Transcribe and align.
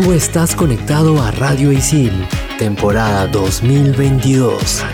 Tú 0.00 0.12
estás 0.12 0.54
conectado 0.54 1.20
a 1.20 1.32
Radio 1.32 1.72
Isil, 1.72 2.12
temporada 2.56 3.26
2022. 3.26 4.84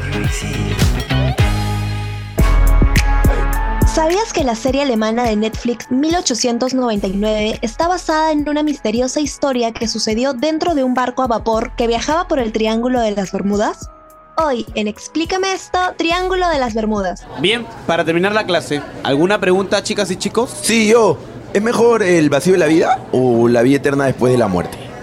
¿Sabías 3.87 4.33
que 4.33 4.45
la 4.45 4.55
serie 4.55 4.81
alemana 4.81 5.25
de 5.25 5.37
Netflix 5.37 5.91
1899 5.91 7.59
está 7.61 7.87
basada 7.87 8.33
en 8.33 8.49
una 8.49 8.63
misteriosa 8.63 9.21
historia 9.21 9.73
que 9.73 9.89
sucedió 9.89 10.33
dentro 10.33 10.75
de 10.75 10.85
un 10.85 10.95
barco 10.95 11.23
a 11.23 11.27
vapor 11.27 11.77
que 11.77 11.87
viajaba 11.87 12.27
por 12.27 12.39
el 12.39 12.53
Triángulo 12.53 13.03
de 13.03 13.11
las 13.11 13.31
Bermudas? 13.31 13.91
Hoy, 14.39 14.65
en 14.75 14.89
Explícame 14.89 15.53
esto, 15.53 15.81
Triángulo 15.99 16.49
de 16.49 16.59
las 16.59 16.73
Bermudas. 16.73 17.27
Bien, 17.41 17.67
para 17.87 18.07
terminar 18.07 18.33
la 18.33 18.47
clase, 18.47 18.81
¿alguna 19.03 19.39
pregunta, 19.39 19.83
chicas 19.83 20.11
y 20.11 20.17
chicos? 20.17 20.51
Sí, 20.63 20.89
yo. 20.89 21.19
¿Es 21.53 21.63
mejor 21.63 22.03
el 22.03 22.31
vacío 22.31 22.55
de 22.55 22.59
la 22.59 22.67
vida 22.67 23.01
o 23.13 23.49
la 23.49 23.61
vida 23.61 23.77
eterna 23.77 24.07
después 24.07 24.33
de 24.33 24.39
la 24.39 24.49
muerte? 24.49 24.84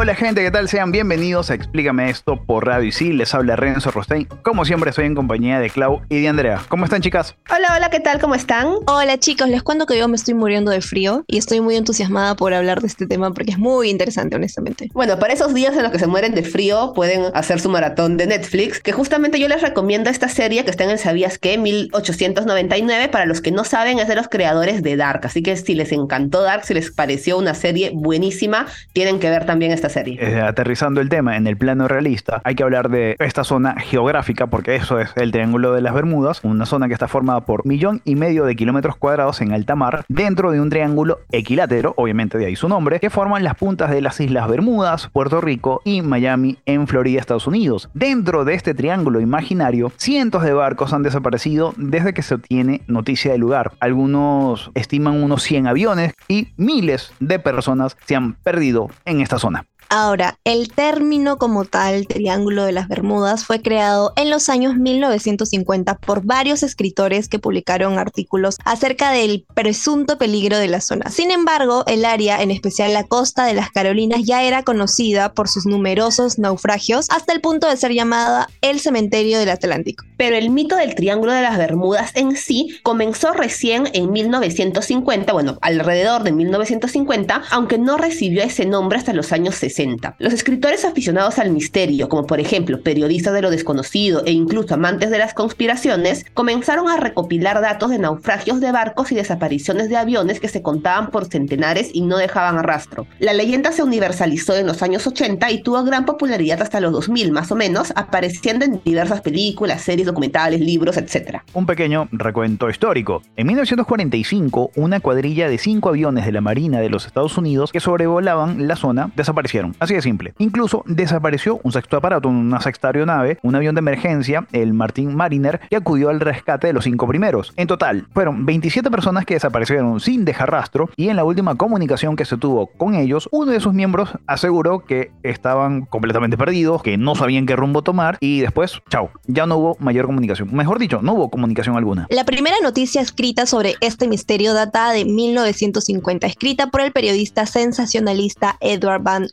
Hola, 0.00 0.14
gente, 0.14 0.44
¿qué 0.44 0.52
tal? 0.52 0.68
Sean 0.68 0.92
bienvenidos 0.92 1.50
a 1.50 1.54
Explícame 1.54 2.08
esto 2.08 2.40
por 2.40 2.64
Radio 2.64 2.86
Isil. 2.86 3.18
Les 3.18 3.34
habla 3.34 3.56
Renzo 3.56 3.90
Rostein. 3.90 4.28
Como 4.44 4.64
siempre, 4.64 4.90
estoy 4.90 5.06
en 5.06 5.16
compañía 5.16 5.58
de 5.58 5.70
Clau 5.70 6.02
y 6.08 6.20
de 6.20 6.28
Andrea. 6.28 6.62
¿Cómo 6.68 6.84
están, 6.84 7.02
chicas? 7.02 7.34
Hola, 7.52 7.74
hola, 7.76 7.90
¿qué 7.90 7.98
tal? 7.98 8.20
¿Cómo 8.20 8.36
están? 8.36 8.68
Hola 8.86 9.18
chicos, 9.18 9.48
les 9.48 9.64
cuento 9.64 9.86
que 9.86 9.98
yo 9.98 10.06
me 10.06 10.14
estoy 10.14 10.34
muriendo 10.34 10.70
de 10.70 10.82
frío 10.82 11.24
y 11.26 11.36
estoy 11.36 11.60
muy 11.60 11.74
entusiasmada 11.74 12.36
por 12.36 12.54
hablar 12.54 12.80
de 12.80 12.86
este 12.86 13.08
tema 13.08 13.32
porque 13.32 13.50
es 13.50 13.58
muy 13.58 13.90
interesante, 13.90 14.36
honestamente. 14.36 14.88
Bueno, 14.94 15.18
para 15.18 15.32
esos 15.32 15.52
días 15.52 15.76
en 15.76 15.82
los 15.82 15.90
que 15.90 15.98
se 15.98 16.06
mueren 16.06 16.32
de 16.32 16.44
frío, 16.44 16.92
pueden 16.94 17.32
hacer 17.34 17.58
su 17.58 17.68
maratón 17.68 18.16
de 18.16 18.28
Netflix, 18.28 18.78
que 18.78 18.92
justamente 18.92 19.40
yo 19.40 19.48
les 19.48 19.62
recomiendo 19.62 20.10
esta 20.10 20.28
serie 20.28 20.64
que 20.64 20.70
está 20.70 20.84
en 20.84 20.90
el 20.90 21.00
Sabías 21.00 21.38
qué, 21.38 21.58
1899. 21.58 23.08
Para 23.08 23.26
los 23.26 23.40
que 23.40 23.50
no 23.50 23.64
saben, 23.64 23.98
es 23.98 24.06
de 24.06 24.14
los 24.14 24.28
creadores 24.28 24.80
de 24.84 24.94
Dark. 24.94 25.22
Así 25.24 25.42
que 25.42 25.56
si 25.56 25.74
les 25.74 25.90
encantó 25.90 26.42
Dark, 26.42 26.64
si 26.64 26.74
les 26.74 26.92
pareció 26.92 27.36
una 27.36 27.54
serie 27.54 27.90
buenísima, 27.92 28.68
tienen 28.92 29.18
que 29.18 29.28
ver 29.28 29.44
también 29.44 29.72
esta 29.72 29.87
serie. 29.88 30.40
Aterrizando 30.40 31.00
el 31.00 31.08
tema 31.08 31.36
en 31.36 31.46
el 31.46 31.56
plano 31.56 31.88
realista, 31.88 32.40
hay 32.44 32.54
que 32.54 32.62
hablar 32.62 32.90
de 32.90 33.16
esta 33.18 33.44
zona 33.44 33.76
geográfica, 33.80 34.46
porque 34.46 34.76
eso 34.76 35.00
es 35.00 35.10
el 35.16 35.32
Triángulo 35.32 35.72
de 35.72 35.80
las 35.80 35.94
Bermudas, 35.94 36.40
una 36.42 36.66
zona 36.66 36.88
que 36.88 36.94
está 36.94 37.08
formada 37.08 37.40
por 37.42 37.66
millón 37.66 38.00
y 38.04 38.14
medio 38.14 38.44
de 38.44 38.56
kilómetros 38.56 38.96
cuadrados 38.96 39.40
en 39.40 39.52
alta 39.52 39.74
mar, 39.74 40.04
dentro 40.08 40.50
de 40.50 40.60
un 40.60 40.70
triángulo 40.70 41.20
equilátero, 41.30 41.94
obviamente 41.96 42.38
de 42.38 42.46
ahí 42.46 42.56
su 42.56 42.68
nombre, 42.68 43.00
que 43.00 43.10
forman 43.10 43.44
las 43.44 43.54
puntas 43.54 43.90
de 43.90 44.00
las 44.00 44.20
Islas 44.20 44.48
Bermudas, 44.48 45.08
Puerto 45.12 45.40
Rico 45.40 45.80
y 45.84 46.02
Miami 46.02 46.58
en 46.66 46.86
Florida, 46.86 47.20
Estados 47.20 47.46
Unidos. 47.46 47.90
Dentro 47.94 48.44
de 48.44 48.54
este 48.54 48.74
triángulo 48.74 49.20
imaginario, 49.20 49.92
cientos 49.96 50.42
de 50.42 50.52
barcos 50.52 50.92
han 50.92 51.02
desaparecido 51.02 51.74
desde 51.76 52.14
que 52.14 52.22
se 52.22 52.34
obtiene 52.34 52.82
noticia 52.86 53.32
del 53.32 53.40
lugar. 53.40 53.72
Algunos 53.80 54.70
estiman 54.74 55.22
unos 55.22 55.42
100 55.42 55.66
aviones 55.66 56.14
y 56.28 56.48
miles 56.56 57.12
de 57.20 57.38
personas 57.38 57.96
se 58.06 58.16
han 58.16 58.34
perdido 58.34 58.90
en 59.04 59.20
esta 59.20 59.38
zona. 59.38 59.66
Ahora, 59.90 60.38
el 60.44 60.68
término 60.68 61.38
como 61.38 61.64
tal, 61.64 62.06
Triángulo 62.06 62.64
de 62.64 62.72
las 62.72 62.88
Bermudas, 62.88 63.46
fue 63.46 63.62
creado 63.62 64.12
en 64.16 64.28
los 64.28 64.50
años 64.50 64.76
1950 64.76 65.96
por 65.96 66.26
varios 66.26 66.62
escritores 66.62 67.26
que 67.28 67.38
publicaron 67.38 67.98
artículos 67.98 68.58
acerca 68.66 69.12
del 69.12 69.46
presunto 69.54 70.18
peligro 70.18 70.58
de 70.58 70.68
la 70.68 70.82
zona. 70.82 71.10
Sin 71.10 71.30
embargo, 71.30 71.84
el 71.86 72.04
área, 72.04 72.42
en 72.42 72.50
especial 72.50 72.92
la 72.92 73.04
costa 73.04 73.46
de 73.46 73.54
las 73.54 73.70
Carolinas, 73.70 74.20
ya 74.24 74.42
era 74.42 74.62
conocida 74.62 75.32
por 75.32 75.48
sus 75.48 75.64
numerosos 75.64 76.38
naufragios 76.38 77.06
hasta 77.08 77.32
el 77.32 77.40
punto 77.40 77.66
de 77.66 77.78
ser 77.78 77.92
llamada 77.92 78.50
el 78.60 78.80
cementerio 78.80 79.38
del 79.38 79.48
Atlántico. 79.48 80.04
Pero 80.18 80.36
el 80.36 80.50
mito 80.50 80.76
del 80.76 80.96
Triángulo 80.96 81.32
de 81.32 81.40
las 81.40 81.56
Bermudas 81.56 82.10
en 82.14 82.36
sí 82.36 82.78
comenzó 82.82 83.32
recién 83.32 83.88
en 83.94 84.12
1950, 84.12 85.32
bueno, 85.32 85.56
alrededor 85.62 86.24
de 86.24 86.32
1950, 86.32 87.44
aunque 87.50 87.78
no 87.78 87.96
recibió 87.96 88.42
ese 88.42 88.66
nombre 88.66 88.98
hasta 88.98 89.14
los 89.14 89.32
años 89.32 89.54
60. 89.54 89.77
Los 90.18 90.32
escritores 90.32 90.84
aficionados 90.84 91.38
al 91.38 91.50
misterio, 91.50 92.08
como 92.08 92.26
por 92.26 92.40
ejemplo 92.40 92.82
periodistas 92.82 93.32
de 93.34 93.42
lo 93.42 93.50
desconocido 93.50 94.22
e 94.26 94.32
incluso 94.32 94.74
amantes 94.74 95.10
de 95.10 95.18
las 95.18 95.34
conspiraciones, 95.34 96.26
comenzaron 96.34 96.88
a 96.88 96.96
recopilar 96.96 97.60
datos 97.60 97.90
de 97.90 97.98
naufragios 97.98 98.60
de 98.60 98.72
barcos 98.72 99.12
y 99.12 99.14
desapariciones 99.14 99.88
de 99.88 99.96
aviones 99.96 100.40
que 100.40 100.48
se 100.48 100.62
contaban 100.62 101.10
por 101.10 101.26
centenares 101.26 101.90
y 101.92 102.00
no 102.00 102.16
dejaban 102.16 102.62
rastro. 102.62 103.06
La 103.20 103.34
leyenda 103.34 103.72
se 103.72 103.82
universalizó 103.82 104.56
en 104.56 104.66
los 104.66 104.82
años 104.82 105.06
80 105.06 105.50
y 105.50 105.62
tuvo 105.62 105.84
gran 105.84 106.04
popularidad 106.04 106.60
hasta 106.62 106.80
los 106.80 106.92
2000 106.92 107.30
más 107.32 107.52
o 107.52 107.56
menos, 107.56 107.92
apareciendo 107.94 108.64
en 108.64 108.80
diversas 108.84 109.20
películas, 109.20 109.82
series, 109.82 110.06
documentales, 110.06 110.60
libros, 110.60 110.96
etc. 110.96 111.40
Un 111.54 111.66
pequeño 111.66 112.08
recuento 112.10 112.68
histórico. 112.68 113.22
En 113.36 113.46
1945, 113.46 114.72
una 114.76 115.00
cuadrilla 115.00 115.48
de 115.48 115.58
cinco 115.58 115.90
aviones 115.90 116.26
de 116.26 116.32
la 116.32 116.40
Marina 116.40 116.80
de 116.80 116.90
los 116.90 117.06
Estados 117.06 117.36
Unidos 117.38 117.72
que 117.72 117.80
sobrevolaban 117.80 118.66
la 118.66 118.76
zona 118.76 119.10
desaparecieron. 119.14 119.67
Así 119.78 119.94
de 119.94 120.02
simple. 120.02 120.34
Incluso 120.38 120.84
desapareció 120.86 121.60
un 121.62 121.72
sexto 121.72 121.96
aparato, 121.96 122.28
una 122.28 122.60
sexta 122.60 122.88
aeronave, 122.88 123.38
un 123.42 123.54
avión 123.54 123.74
de 123.74 123.80
emergencia, 123.80 124.46
el 124.52 124.74
Martin 124.74 125.14
Mariner, 125.14 125.60
que 125.68 125.76
acudió 125.76 126.10
al 126.10 126.20
rescate 126.20 126.68
de 126.68 126.72
los 126.72 126.84
cinco 126.84 127.06
primeros. 127.06 127.52
En 127.56 127.66
total, 127.66 128.06
fueron 128.12 128.46
27 128.46 128.90
personas 128.90 129.24
que 129.24 129.34
desaparecieron 129.34 130.00
sin 130.00 130.24
dejar 130.24 130.50
rastro 130.50 130.90
y 130.96 131.08
en 131.08 131.16
la 131.16 131.24
última 131.24 131.56
comunicación 131.56 132.16
que 132.16 132.24
se 132.24 132.36
tuvo 132.36 132.66
con 132.66 132.94
ellos, 132.94 133.28
uno 133.32 133.52
de 133.52 133.60
sus 133.60 133.74
miembros 133.74 134.10
aseguró 134.26 134.84
que 134.84 135.10
estaban 135.22 135.82
completamente 135.82 136.36
perdidos, 136.36 136.82
que 136.82 136.96
no 136.96 137.14
sabían 137.14 137.46
qué 137.46 137.56
rumbo 137.56 137.82
tomar 137.82 138.18
y 138.20 138.40
después, 138.40 138.80
chao, 138.88 139.10
ya 139.26 139.46
no 139.46 139.56
hubo 139.56 139.76
mayor 139.80 140.06
comunicación. 140.06 140.54
Mejor 140.54 140.78
dicho, 140.78 141.00
no 141.02 141.14
hubo 141.14 141.30
comunicación 141.30 141.76
alguna. 141.76 142.06
La 142.10 142.24
primera 142.24 142.56
noticia 142.62 143.00
escrita 143.00 143.46
sobre 143.46 143.74
este 143.80 144.08
misterio 144.08 144.54
data 144.54 144.92
de 144.92 145.04
1950, 145.04 146.26
escrita 146.26 146.70
por 146.70 146.80
el 146.80 146.92
periodista 146.92 147.46
sensacionalista 147.46 148.56
Edward 148.60 149.02
Van 149.02 149.28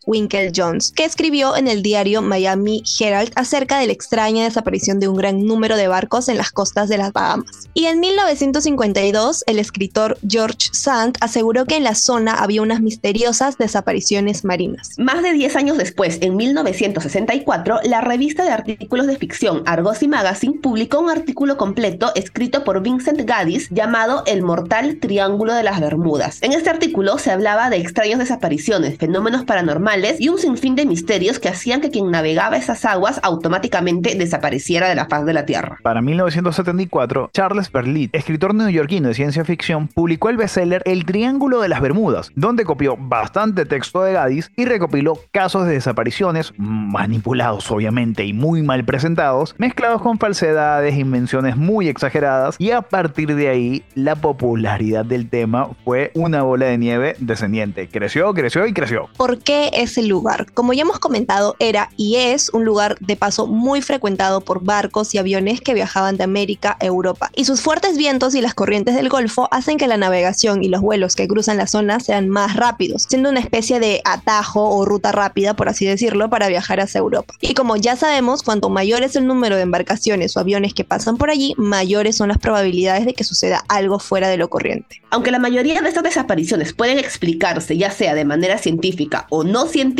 Jones, 0.55 0.91
que 0.95 1.05
escribió 1.05 1.55
en 1.55 1.67
el 1.67 1.81
diario 1.81 2.21
Miami 2.21 2.83
Herald 2.99 3.31
acerca 3.35 3.79
de 3.79 3.87
la 3.87 3.93
extraña 3.93 4.43
desaparición 4.43 4.99
de 4.99 5.07
un 5.07 5.15
gran 5.15 5.45
número 5.45 5.77
de 5.77 5.87
barcos 5.87 6.29
en 6.29 6.37
las 6.37 6.51
costas 6.51 6.89
de 6.89 6.97
las 6.97 7.13
Bahamas. 7.13 7.69
Y 7.73 7.85
en 7.85 7.99
1952, 7.99 9.43
el 9.47 9.59
escritor 9.59 10.17
George 10.27 10.69
Sand 10.71 11.17
aseguró 11.21 11.65
que 11.65 11.77
en 11.77 11.83
la 11.83 11.95
zona 11.95 12.35
había 12.35 12.61
unas 12.61 12.81
misteriosas 12.81 13.57
desapariciones 13.57 14.43
marinas. 14.43 14.91
Más 14.97 15.23
de 15.23 15.33
10 15.33 15.55
años 15.55 15.77
después, 15.77 16.19
en 16.21 16.35
1964, 16.35 17.79
la 17.83 18.01
revista 18.01 18.43
de 18.43 18.51
artículos 18.51 19.07
de 19.07 19.17
ficción 19.17 19.63
Argosy 19.65 20.07
Magazine 20.07 20.59
publicó 20.61 20.99
un 20.99 21.09
artículo 21.09 21.57
completo 21.57 22.11
escrito 22.15 22.63
por 22.63 22.81
Vincent 22.81 23.21
Gaddis 23.21 23.69
llamado 23.69 24.23
El 24.25 24.41
mortal 24.41 24.97
Triángulo 24.99 25.53
de 25.53 25.63
las 25.63 25.79
Bermudas. 25.79 26.39
En 26.41 26.53
este 26.53 26.69
artículo 26.69 27.17
se 27.17 27.31
hablaba 27.31 27.69
de 27.69 27.77
extrañas 27.77 28.19
desapariciones, 28.19 28.97
fenómenos 28.97 29.45
paranormales 29.45 30.14
y 30.19 30.29
un 30.29 30.37
sinfín 30.37 30.75
de 30.75 30.85
misterios 30.85 31.39
que 31.39 31.49
hacían 31.49 31.81
que 31.81 31.89
quien 31.89 32.11
navegaba 32.11 32.57
esas 32.57 32.85
aguas 32.85 33.19
automáticamente 33.23 34.15
desapareciera 34.15 34.89
de 34.89 34.95
la 34.95 35.07
faz 35.07 35.25
de 35.25 35.33
la 35.33 35.45
Tierra. 35.45 35.77
Para 35.83 36.01
1974, 36.01 37.29
Charles 37.33 37.71
Berlit, 37.71 38.13
escritor 38.15 38.53
neoyorquino 38.53 39.09
de 39.09 39.13
ciencia 39.13 39.45
ficción, 39.45 39.87
publicó 39.87 40.29
el 40.29 40.37
bestseller 40.37 40.81
El 40.85 41.05
Triángulo 41.05 41.61
de 41.61 41.69
las 41.69 41.81
Bermudas, 41.81 42.31
donde 42.35 42.65
copió 42.65 42.97
bastante 42.97 43.65
texto 43.65 44.03
de 44.03 44.13
Gaddis 44.13 44.51
y 44.55 44.65
recopiló 44.65 45.19
casos 45.31 45.65
de 45.65 45.73
desapariciones, 45.73 46.53
manipulados 46.57 47.69
obviamente 47.71 48.25
y 48.25 48.33
muy 48.33 48.63
mal 48.63 48.85
presentados, 48.85 49.55
mezclados 49.57 50.01
con 50.01 50.17
falsedades, 50.17 50.97
invenciones 50.97 51.57
muy 51.57 51.87
exageradas, 51.87 52.55
y 52.59 52.71
a 52.71 52.81
partir 52.81 53.35
de 53.35 53.49
ahí 53.49 53.83
la 53.95 54.15
popularidad 54.15 55.05
del 55.05 55.29
tema 55.29 55.69
fue 55.83 56.11
una 56.15 56.43
bola 56.43 56.67
de 56.67 56.77
nieve 56.77 57.15
descendiente. 57.19 57.87
Creció, 57.89 58.33
creció 58.33 58.65
y 58.65 58.73
creció. 58.73 59.09
¿Por 59.17 59.39
qué 59.39 59.69
es 59.73 59.97
el 59.97 60.04
lugar. 60.07 60.51
Como 60.53 60.73
ya 60.73 60.83
hemos 60.83 60.99
comentado, 60.99 61.55
era 61.59 61.89
y 61.97 62.15
es 62.15 62.49
un 62.49 62.65
lugar 62.65 62.97
de 62.99 63.15
paso 63.15 63.47
muy 63.47 63.81
frecuentado 63.81 64.41
por 64.41 64.63
barcos 64.63 65.13
y 65.13 65.17
aviones 65.17 65.61
que 65.61 65.73
viajaban 65.73 66.17
de 66.17 66.23
América 66.23 66.77
a 66.79 66.85
Europa. 66.85 67.29
Y 67.35 67.45
sus 67.45 67.61
fuertes 67.61 67.97
vientos 67.97 68.35
y 68.35 68.41
las 68.41 68.53
corrientes 68.53 68.95
del 68.95 69.09
Golfo 69.09 69.47
hacen 69.51 69.77
que 69.77 69.87
la 69.87 69.97
navegación 69.97 70.63
y 70.63 70.69
los 70.69 70.81
vuelos 70.81 71.15
que 71.15 71.27
cruzan 71.27 71.57
la 71.57 71.67
zona 71.67 71.99
sean 71.99 72.29
más 72.29 72.55
rápidos, 72.55 73.05
siendo 73.09 73.29
una 73.29 73.39
especie 73.39 73.79
de 73.79 74.01
atajo 74.05 74.69
o 74.69 74.85
ruta 74.85 75.11
rápida, 75.11 75.55
por 75.55 75.69
así 75.69 75.85
decirlo, 75.85 76.29
para 76.29 76.47
viajar 76.47 76.79
hacia 76.79 76.99
Europa. 76.99 77.33
Y 77.41 77.53
como 77.53 77.75
ya 77.75 77.95
sabemos, 77.95 78.43
cuanto 78.43 78.69
mayor 78.69 79.03
es 79.03 79.15
el 79.15 79.27
número 79.27 79.55
de 79.55 79.63
embarcaciones 79.63 80.35
o 80.35 80.39
aviones 80.39 80.73
que 80.73 80.83
pasan 80.83 81.17
por 81.17 81.29
allí, 81.29 81.53
mayores 81.57 82.15
son 82.15 82.29
las 82.29 82.37
probabilidades 82.37 83.05
de 83.05 83.13
que 83.13 83.23
suceda 83.23 83.63
algo 83.67 83.99
fuera 83.99 84.27
de 84.27 84.37
lo 84.37 84.49
corriente. 84.49 85.01
Aunque 85.09 85.31
la 85.31 85.39
mayoría 85.39 85.81
de 85.81 85.87
estas 85.87 86.03
desapariciones 86.03 86.73
pueden 86.73 86.99
explicarse 86.99 87.77
ya 87.77 87.91
sea 87.91 88.15
de 88.15 88.25
manera 88.25 88.57
científica 88.57 89.27
o 89.29 89.43
no 89.43 89.67
científica, 89.67 89.94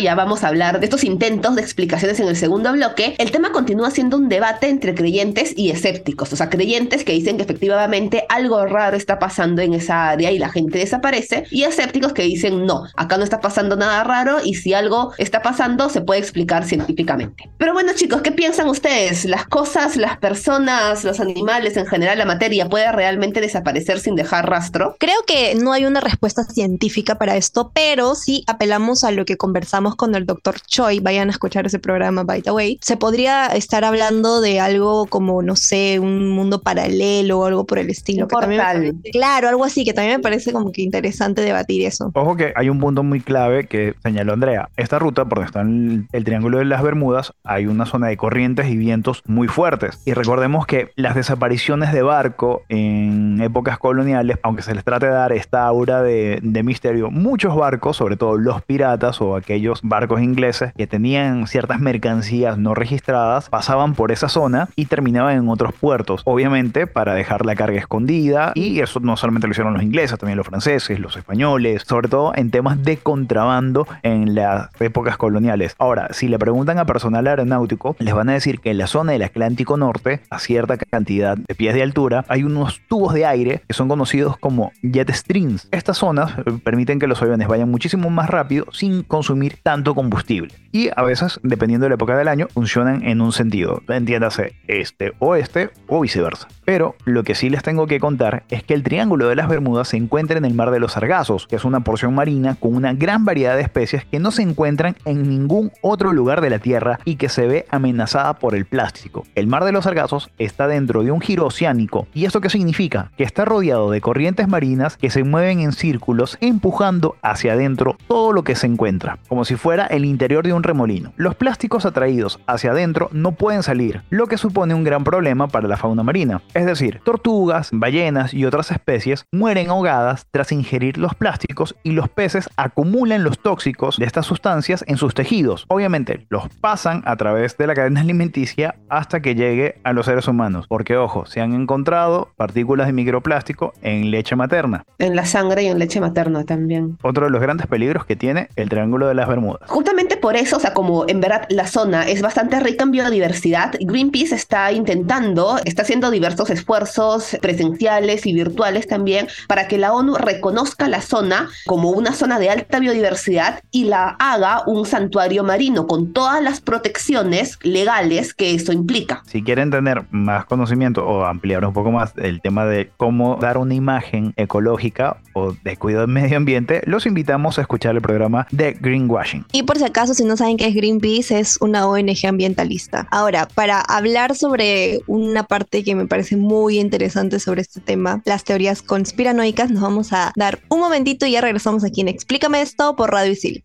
ya 0.00 0.14
vamos 0.14 0.42
a 0.44 0.48
hablar 0.48 0.80
de 0.80 0.86
estos 0.86 1.04
intentos 1.04 1.54
de 1.54 1.62
explicaciones 1.62 2.20
en 2.20 2.28
el 2.28 2.36
segundo 2.36 2.72
bloque, 2.72 3.14
el 3.18 3.30
tema 3.30 3.52
continúa 3.52 3.90
siendo 3.90 4.16
un 4.16 4.28
debate 4.28 4.68
entre 4.68 4.94
creyentes 4.94 5.52
y 5.56 5.70
escépticos, 5.70 6.32
o 6.32 6.36
sea, 6.36 6.48
creyentes 6.48 7.04
que 7.04 7.12
dicen 7.12 7.36
que 7.36 7.42
efectivamente 7.42 8.24
algo 8.28 8.64
raro 8.66 8.96
está 8.96 9.18
pasando 9.18 9.62
en 9.62 9.74
esa 9.74 10.08
área 10.08 10.30
y 10.30 10.38
la 10.38 10.48
gente 10.48 10.78
desaparece, 10.78 11.44
y 11.50 11.64
escépticos 11.64 12.12
que 12.12 12.22
dicen 12.22 12.64
no, 12.64 12.84
acá 12.96 13.18
no 13.18 13.24
está 13.24 13.40
pasando 13.40 13.76
nada 13.76 14.02
raro 14.04 14.38
y 14.42 14.54
si 14.54 14.72
algo 14.72 15.12
está 15.18 15.42
pasando 15.42 15.90
se 15.90 16.00
puede 16.00 16.20
explicar 16.20 16.64
científicamente. 16.64 17.50
Pero 17.58 17.72
bueno 17.72 17.92
chicos, 17.94 18.22
¿qué 18.22 18.32
piensan 18.32 18.68
ustedes? 18.68 19.24
¿Las 19.26 19.46
cosas, 19.46 19.96
las 19.96 20.16
personas, 20.18 21.04
los 21.04 21.20
animales 21.20 21.76
en 21.76 21.86
general, 21.86 22.18
la 22.18 22.24
materia 22.24 22.68
puede 22.68 22.90
realmente 22.92 23.40
desaparecer 23.40 24.00
sin 24.00 24.14
dejar 24.14 24.48
rastro? 24.48 24.96
Creo 24.98 25.22
que 25.26 25.54
no 25.54 25.72
hay 25.72 25.84
una 25.84 26.00
respuesta 26.00 26.44
científica 26.44 27.16
para 27.18 27.36
esto, 27.36 27.70
pero 27.74 28.14
sí 28.14 28.44
apelamos 28.46 29.04
a 29.04 29.10
lo 29.10 29.25
que 29.26 29.36
conversamos 29.36 29.96
con 29.96 30.14
el 30.14 30.24
doctor 30.24 30.58
Choi, 30.60 31.00
vayan 31.00 31.28
a 31.28 31.32
escuchar 31.32 31.66
ese 31.66 31.78
programa 31.78 32.24
by 32.24 32.42
the 32.42 32.50
way, 32.50 32.78
se 32.80 32.96
podría 32.96 33.46
estar 33.48 33.84
hablando 33.84 34.40
de 34.40 34.60
algo 34.60 35.06
como, 35.06 35.42
no 35.42 35.56
sé, 35.56 35.98
un 36.00 36.30
mundo 36.30 36.62
paralelo 36.62 37.40
o 37.40 37.44
algo 37.44 37.66
por 37.66 37.78
el 37.78 37.90
estilo. 37.90 38.28
Que 38.28 38.36
también 38.36 39.00
claro, 39.12 39.48
algo 39.48 39.64
así, 39.64 39.84
que 39.84 39.92
también 39.92 40.16
me 40.16 40.22
parece 40.22 40.52
como 40.52 40.72
que 40.72 40.82
interesante 40.82 41.42
debatir 41.42 41.84
eso. 41.86 42.10
Ojo 42.14 42.36
que 42.36 42.52
hay 42.56 42.68
un 42.68 42.80
punto 42.80 43.02
muy 43.02 43.20
clave 43.20 43.66
que 43.66 43.94
señaló 44.02 44.32
Andrea. 44.32 44.70
Esta 44.76 44.98
ruta, 44.98 45.24
por 45.24 45.38
donde 45.38 45.46
está 45.46 45.60
el, 45.60 46.06
el 46.12 46.24
Triángulo 46.24 46.58
de 46.58 46.64
las 46.64 46.82
Bermudas, 46.82 47.32
hay 47.44 47.66
una 47.66 47.86
zona 47.86 48.08
de 48.08 48.16
corrientes 48.16 48.68
y 48.68 48.76
vientos 48.76 49.22
muy 49.26 49.48
fuertes. 49.48 50.00
Y 50.04 50.14
recordemos 50.14 50.66
que 50.66 50.92
las 50.96 51.14
desapariciones 51.14 51.92
de 51.92 52.02
barco 52.02 52.62
en 52.68 53.40
épocas 53.40 53.78
coloniales, 53.78 54.38
aunque 54.42 54.62
se 54.62 54.74
les 54.74 54.84
trate 54.84 55.06
de 55.06 55.12
dar 55.12 55.32
esta 55.32 55.66
aura 55.66 56.02
de, 56.02 56.38
de 56.42 56.62
misterio, 56.62 57.10
muchos 57.10 57.54
barcos, 57.54 57.96
sobre 57.96 58.16
todo 58.16 58.36
los 58.36 58.62
piratas 58.62 59.05
o 59.20 59.36
aquellos 59.36 59.80
barcos 59.82 60.20
ingleses 60.20 60.72
que 60.76 60.86
tenían 60.86 61.46
ciertas 61.46 61.80
mercancías 61.80 62.58
no 62.58 62.74
registradas, 62.74 63.48
pasaban 63.48 63.94
por 63.94 64.12
esa 64.12 64.28
zona 64.28 64.68
y 64.76 64.86
terminaban 64.86 65.36
en 65.36 65.48
otros 65.48 65.72
puertos, 65.72 66.22
obviamente 66.24 66.86
para 66.86 67.14
dejar 67.14 67.46
la 67.46 67.54
carga 67.54 67.78
escondida. 67.78 68.52
Y 68.54 68.80
eso 68.80 69.00
no 69.00 69.16
solamente 69.16 69.46
lo 69.46 69.52
hicieron 69.52 69.74
los 69.74 69.82
ingleses, 69.82 70.18
también 70.18 70.36
los 70.36 70.46
franceses, 70.46 70.98
los 70.98 71.16
españoles, 71.16 71.82
sobre 71.86 72.08
todo 72.08 72.32
en 72.34 72.50
temas 72.50 72.82
de 72.82 72.96
contrabando 72.96 73.86
en 74.02 74.34
las 74.34 74.68
épocas 74.80 75.16
coloniales. 75.16 75.74
Ahora, 75.78 76.08
si 76.12 76.28
le 76.28 76.38
preguntan 76.38 76.78
a 76.78 76.84
personal 76.84 77.26
aeronáutico, 77.26 77.96
les 77.98 78.14
van 78.14 78.28
a 78.28 78.32
decir 78.32 78.60
que 78.60 78.70
en 78.70 78.78
la 78.78 78.86
zona 78.86 79.12
del 79.12 79.22
Atlántico 79.22 79.76
Norte, 79.76 80.20
a 80.30 80.38
cierta 80.38 80.76
cantidad 80.76 81.36
de 81.36 81.54
pies 81.54 81.74
de 81.74 81.82
altura, 81.82 82.24
hay 82.28 82.42
unos 82.42 82.80
tubos 82.88 83.14
de 83.14 83.26
aire 83.26 83.62
que 83.66 83.74
son 83.74 83.88
conocidos 83.88 84.36
como 84.38 84.72
jet 84.82 85.10
streams. 85.12 85.68
Estas 85.70 85.98
zonas 85.98 86.32
eh, 86.38 86.58
permiten 86.62 86.98
que 86.98 87.06
los 87.06 87.20
aviones 87.22 87.48
vayan 87.48 87.70
muchísimo 87.70 88.10
más 88.10 88.28
rápido 88.28 88.66
sin 88.72 88.95
consumir 89.02 89.58
tanto 89.62 89.94
combustible. 89.94 90.52
Y 90.72 90.90
a 90.94 91.02
veces, 91.02 91.40
dependiendo 91.42 91.84
de 91.84 91.90
la 91.90 91.94
época 91.94 92.16
del 92.16 92.28
año, 92.28 92.48
funcionan 92.52 93.02
en 93.04 93.20
un 93.20 93.32
sentido, 93.32 93.82
entiéndase, 93.88 94.54
este, 94.66 95.12
oeste 95.18 95.70
o 95.86 96.00
viceversa. 96.00 96.48
Pero 96.66 96.96
lo 97.04 97.22
que 97.22 97.36
sí 97.36 97.48
les 97.48 97.62
tengo 97.62 97.86
que 97.86 98.00
contar 98.00 98.42
es 98.50 98.64
que 98.64 98.74
el 98.74 98.82
Triángulo 98.82 99.28
de 99.28 99.36
las 99.36 99.48
Bermudas 99.48 99.86
se 99.86 99.96
encuentra 99.96 100.36
en 100.36 100.44
el 100.44 100.52
Mar 100.52 100.72
de 100.72 100.80
los 100.80 100.94
Sargazos, 100.94 101.46
que 101.46 101.54
es 101.54 101.64
una 101.64 101.80
porción 101.80 102.12
marina 102.12 102.56
con 102.56 102.74
una 102.74 102.92
gran 102.92 103.24
variedad 103.24 103.54
de 103.54 103.62
especies 103.62 104.04
que 104.04 104.18
no 104.18 104.32
se 104.32 104.42
encuentran 104.42 104.96
en 105.04 105.30
ningún 105.30 105.70
otro 105.80 106.12
lugar 106.12 106.40
de 106.40 106.50
la 106.50 106.58
Tierra 106.58 106.98
y 107.04 107.16
que 107.16 107.28
se 107.28 107.46
ve 107.46 107.66
amenazada 107.70 108.34
por 108.40 108.56
el 108.56 108.66
plástico. 108.66 109.24
El 109.36 109.46
Mar 109.46 109.64
de 109.64 109.70
los 109.70 109.84
Sargazos 109.84 110.30
está 110.38 110.66
dentro 110.66 111.04
de 111.04 111.12
un 111.12 111.20
giro 111.20 111.46
oceánico. 111.46 112.08
¿Y 112.12 112.24
esto 112.24 112.40
qué 112.40 112.50
significa? 112.50 113.12
Que 113.16 113.22
está 113.22 113.44
rodeado 113.44 113.92
de 113.92 114.00
corrientes 114.00 114.48
marinas 114.48 114.96
que 114.96 115.10
se 115.10 115.22
mueven 115.22 115.60
en 115.60 115.70
círculos 115.70 116.36
empujando 116.40 117.14
hacia 117.22 117.52
adentro 117.52 117.96
todo 118.08 118.32
lo 118.32 118.42
que 118.42 118.56
se 118.56 118.66
encuentra, 118.66 119.20
como 119.28 119.44
si 119.44 119.54
fuera 119.54 119.86
el 119.86 120.04
interior 120.04 120.44
de 120.44 120.52
un 120.52 120.64
remolino. 120.64 121.12
Los 121.14 121.36
plásticos 121.36 121.86
atraídos 121.86 122.40
hacia 122.48 122.72
adentro 122.72 123.08
no 123.12 123.32
pueden 123.32 123.62
salir, 123.62 124.02
lo 124.10 124.26
que 124.26 124.36
supone 124.36 124.74
un 124.74 124.82
gran 124.82 125.04
problema 125.04 125.46
para 125.46 125.68
la 125.68 125.76
fauna 125.76 126.02
marina. 126.02 126.42
Es 126.56 126.64
decir, 126.64 127.02
tortugas, 127.04 127.68
ballenas 127.70 128.32
y 128.32 128.46
otras 128.46 128.70
especies 128.70 129.26
mueren 129.30 129.68
ahogadas 129.68 130.26
tras 130.30 130.52
ingerir 130.52 130.96
los 130.96 131.14
plásticos 131.14 131.76
y 131.82 131.90
los 131.90 132.08
peces 132.08 132.48
acumulan 132.56 133.24
los 133.24 133.38
tóxicos 133.38 133.98
de 133.98 134.06
estas 134.06 134.24
sustancias 134.24 134.82
en 134.88 134.96
sus 134.96 135.12
tejidos. 135.12 135.66
Obviamente, 135.68 136.24
los 136.30 136.48
pasan 136.62 137.02
a 137.04 137.14
través 137.16 137.58
de 137.58 137.66
la 137.66 137.74
cadena 137.74 138.00
alimenticia 138.00 138.74
hasta 138.88 139.20
que 139.20 139.34
llegue 139.34 139.74
a 139.84 139.92
los 139.92 140.06
seres 140.06 140.28
humanos. 140.28 140.64
Porque, 140.66 140.96
ojo, 140.96 141.26
se 141.26 141.42
han 141.42 141.52
encontrado 141.52 142.30
partículas 142.36 142.86
de 142.86 142.94
microplástico 142.94 143.74
en 143.82 144.10
leche 144.10 144.34
materna. 144.34 144.84
En 144.98 145.14
la 145.14 145.26
sangre 145.26 145.64
y 145.64 145.66
en 145.66 145.78
leche 145.78 146.00
materna 146.00 146.44
también. 146.44 146.96
Otro 147.02 147.26
de 147.26 147.32
los 147.32 147.42
grandes 147.42 147.66
peligros 147.66 148.06
que 148.06 148.16
tiene 148.16 148.48
el 148.56 148.70
Triángulo 148.70 149.08
de 149.08 149.14
las 149.14 149.28
Bermudas. 149.28 149.68
Justamente 149.68 150.15
por 150.26 150.34
eso, 150.34 150.56
o 150.56 150.58
sea, 150.58 150.74
como 150.74 151.04
en 151.06 151.20
verdad 151.20 151.46
la 151.50 151.68
zona 151.68 152.02
es 152.02 152.20
bastante 152.20 152.58
rica 152.58 152.82
en 152.82 152.90
biodiversidad, 152.90 153.76
Greenpeace 153.78 154.34
está 154.34 154.72
intentando, 154.72 155.60
está 155.64 155.82
haciendo 155.82 156.10
diversos 156.10 156.50
esfuerzos 156.50 157.36
presenciales 157.40 158.26
y 158.26 158.32
virtuales 158.32 158.88
también 158.88 159.28
para 159.46 159.68
que 159.68 159.78
la 159.78 159.92
ONU 159.92 160.16
reconozca 160.16 160.88
la 160.88 161.00
zona 161.00 161.48
como 161.64 161.90
una 161.90 162.12
zona 162.12 162.40
de 162.40 162.50
alta 162.50 162.80
biodiversidad 162.80 163.60
y 163.70 163.84
la 163.84 164.16
haga 164.18 164.64
un 164.66 164.84
santuario 164.84 165.44
marino 165.44 165.86
con 165.86 166.12
todas 166.12 166.42
las 166.42 166.60
protecciones 166.60 167.60
legales 167.62 168.34
que 168.34 168.52
eso 168.52 168.72
implica. 168.72 169.22
Si 169.26 169.44
quieren 169.44 169.70
tener 169.70 170.06
más 170.10 170.44
conocimiento 170.46 171.06
o 171.06 171.24
ampliar 171.24 171.64
un 171.64 171.72
poco 171.72 171.92
más 171.92 172.14
el 172.16 172.40
tema 172.40 172.64
de 172.64 172.90
cómo 172.96 173.36
dar 173.36 173.58
una 173.58 173.74
imagen 173.74 174.34
ecológica 174.36 175.18
o 175.34 175.52
de 175.52 175.76
cuidado 175.76 176.06
del 176.06 176.14
medio 176.14 176.36
ambiente, 176.36 176.82
los 176.84 177.06
invitamos 177.06 177.58
a 177.58 177.60
escuchar 177.60 177.94
el 177.94 178.02
programa 178.02 178.48
de 178.50 178.72
Greenwashing. 178.72 179.44
Y 179.52 179.62
por 179.62 179.78
si 179.78 179.84
acaso, 179.84 180.15
si 180.16 180.24
no 180.24 180.36
saben 180.36 180.56
qué 180.56 180.66
es 180.66 180.74
Greenpeace, 180.74 181.38
es 181.38 181.58
una 181.60 181.86
ONG 181.86 182.26
ambientalista. 182.26 183.06
Ahora, 183.10 183.46
para 183.46 183.80
hablar 183.80 184.34
sobre 184.34 185.00
una 185.06 185.44
parte 185.44 185.84
que 185.84 185.94
me 185.94 186.06
parece 186.06 186.36
muy 186.36 186.78
interesante 186.78 187.38
sobre 187.38 187.60
este 187.60 187.80
tema, 187.80 188.22
las 188.24 188.44
teorías 188.44 188.82
conspiranoicas, 188.82 189.70
nos 189.70 189.82
vamos 189.82 190.12
a 190.12 190.32
dar 190.36 190.60
un 190.70 190.80
momentito 190.80 191.26
y 191.26 191.32
ya 191.32 191.40
regresamos 191.40 191.84
aquí 191.84 192.00
en 192.00 192.08
Explícame 192.08 192.62
esto 192.62 192.96
por 192.96 193.10
Radio 193.10 193.32
Isil. 193.32 193.62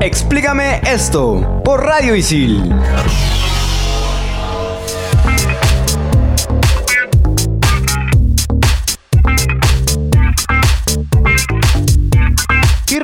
Explícame 0.00 0.80
esto 0.86 1.62
por 1.64 1.84
Radio 1.84 2.14
Isil. 2.16 2.74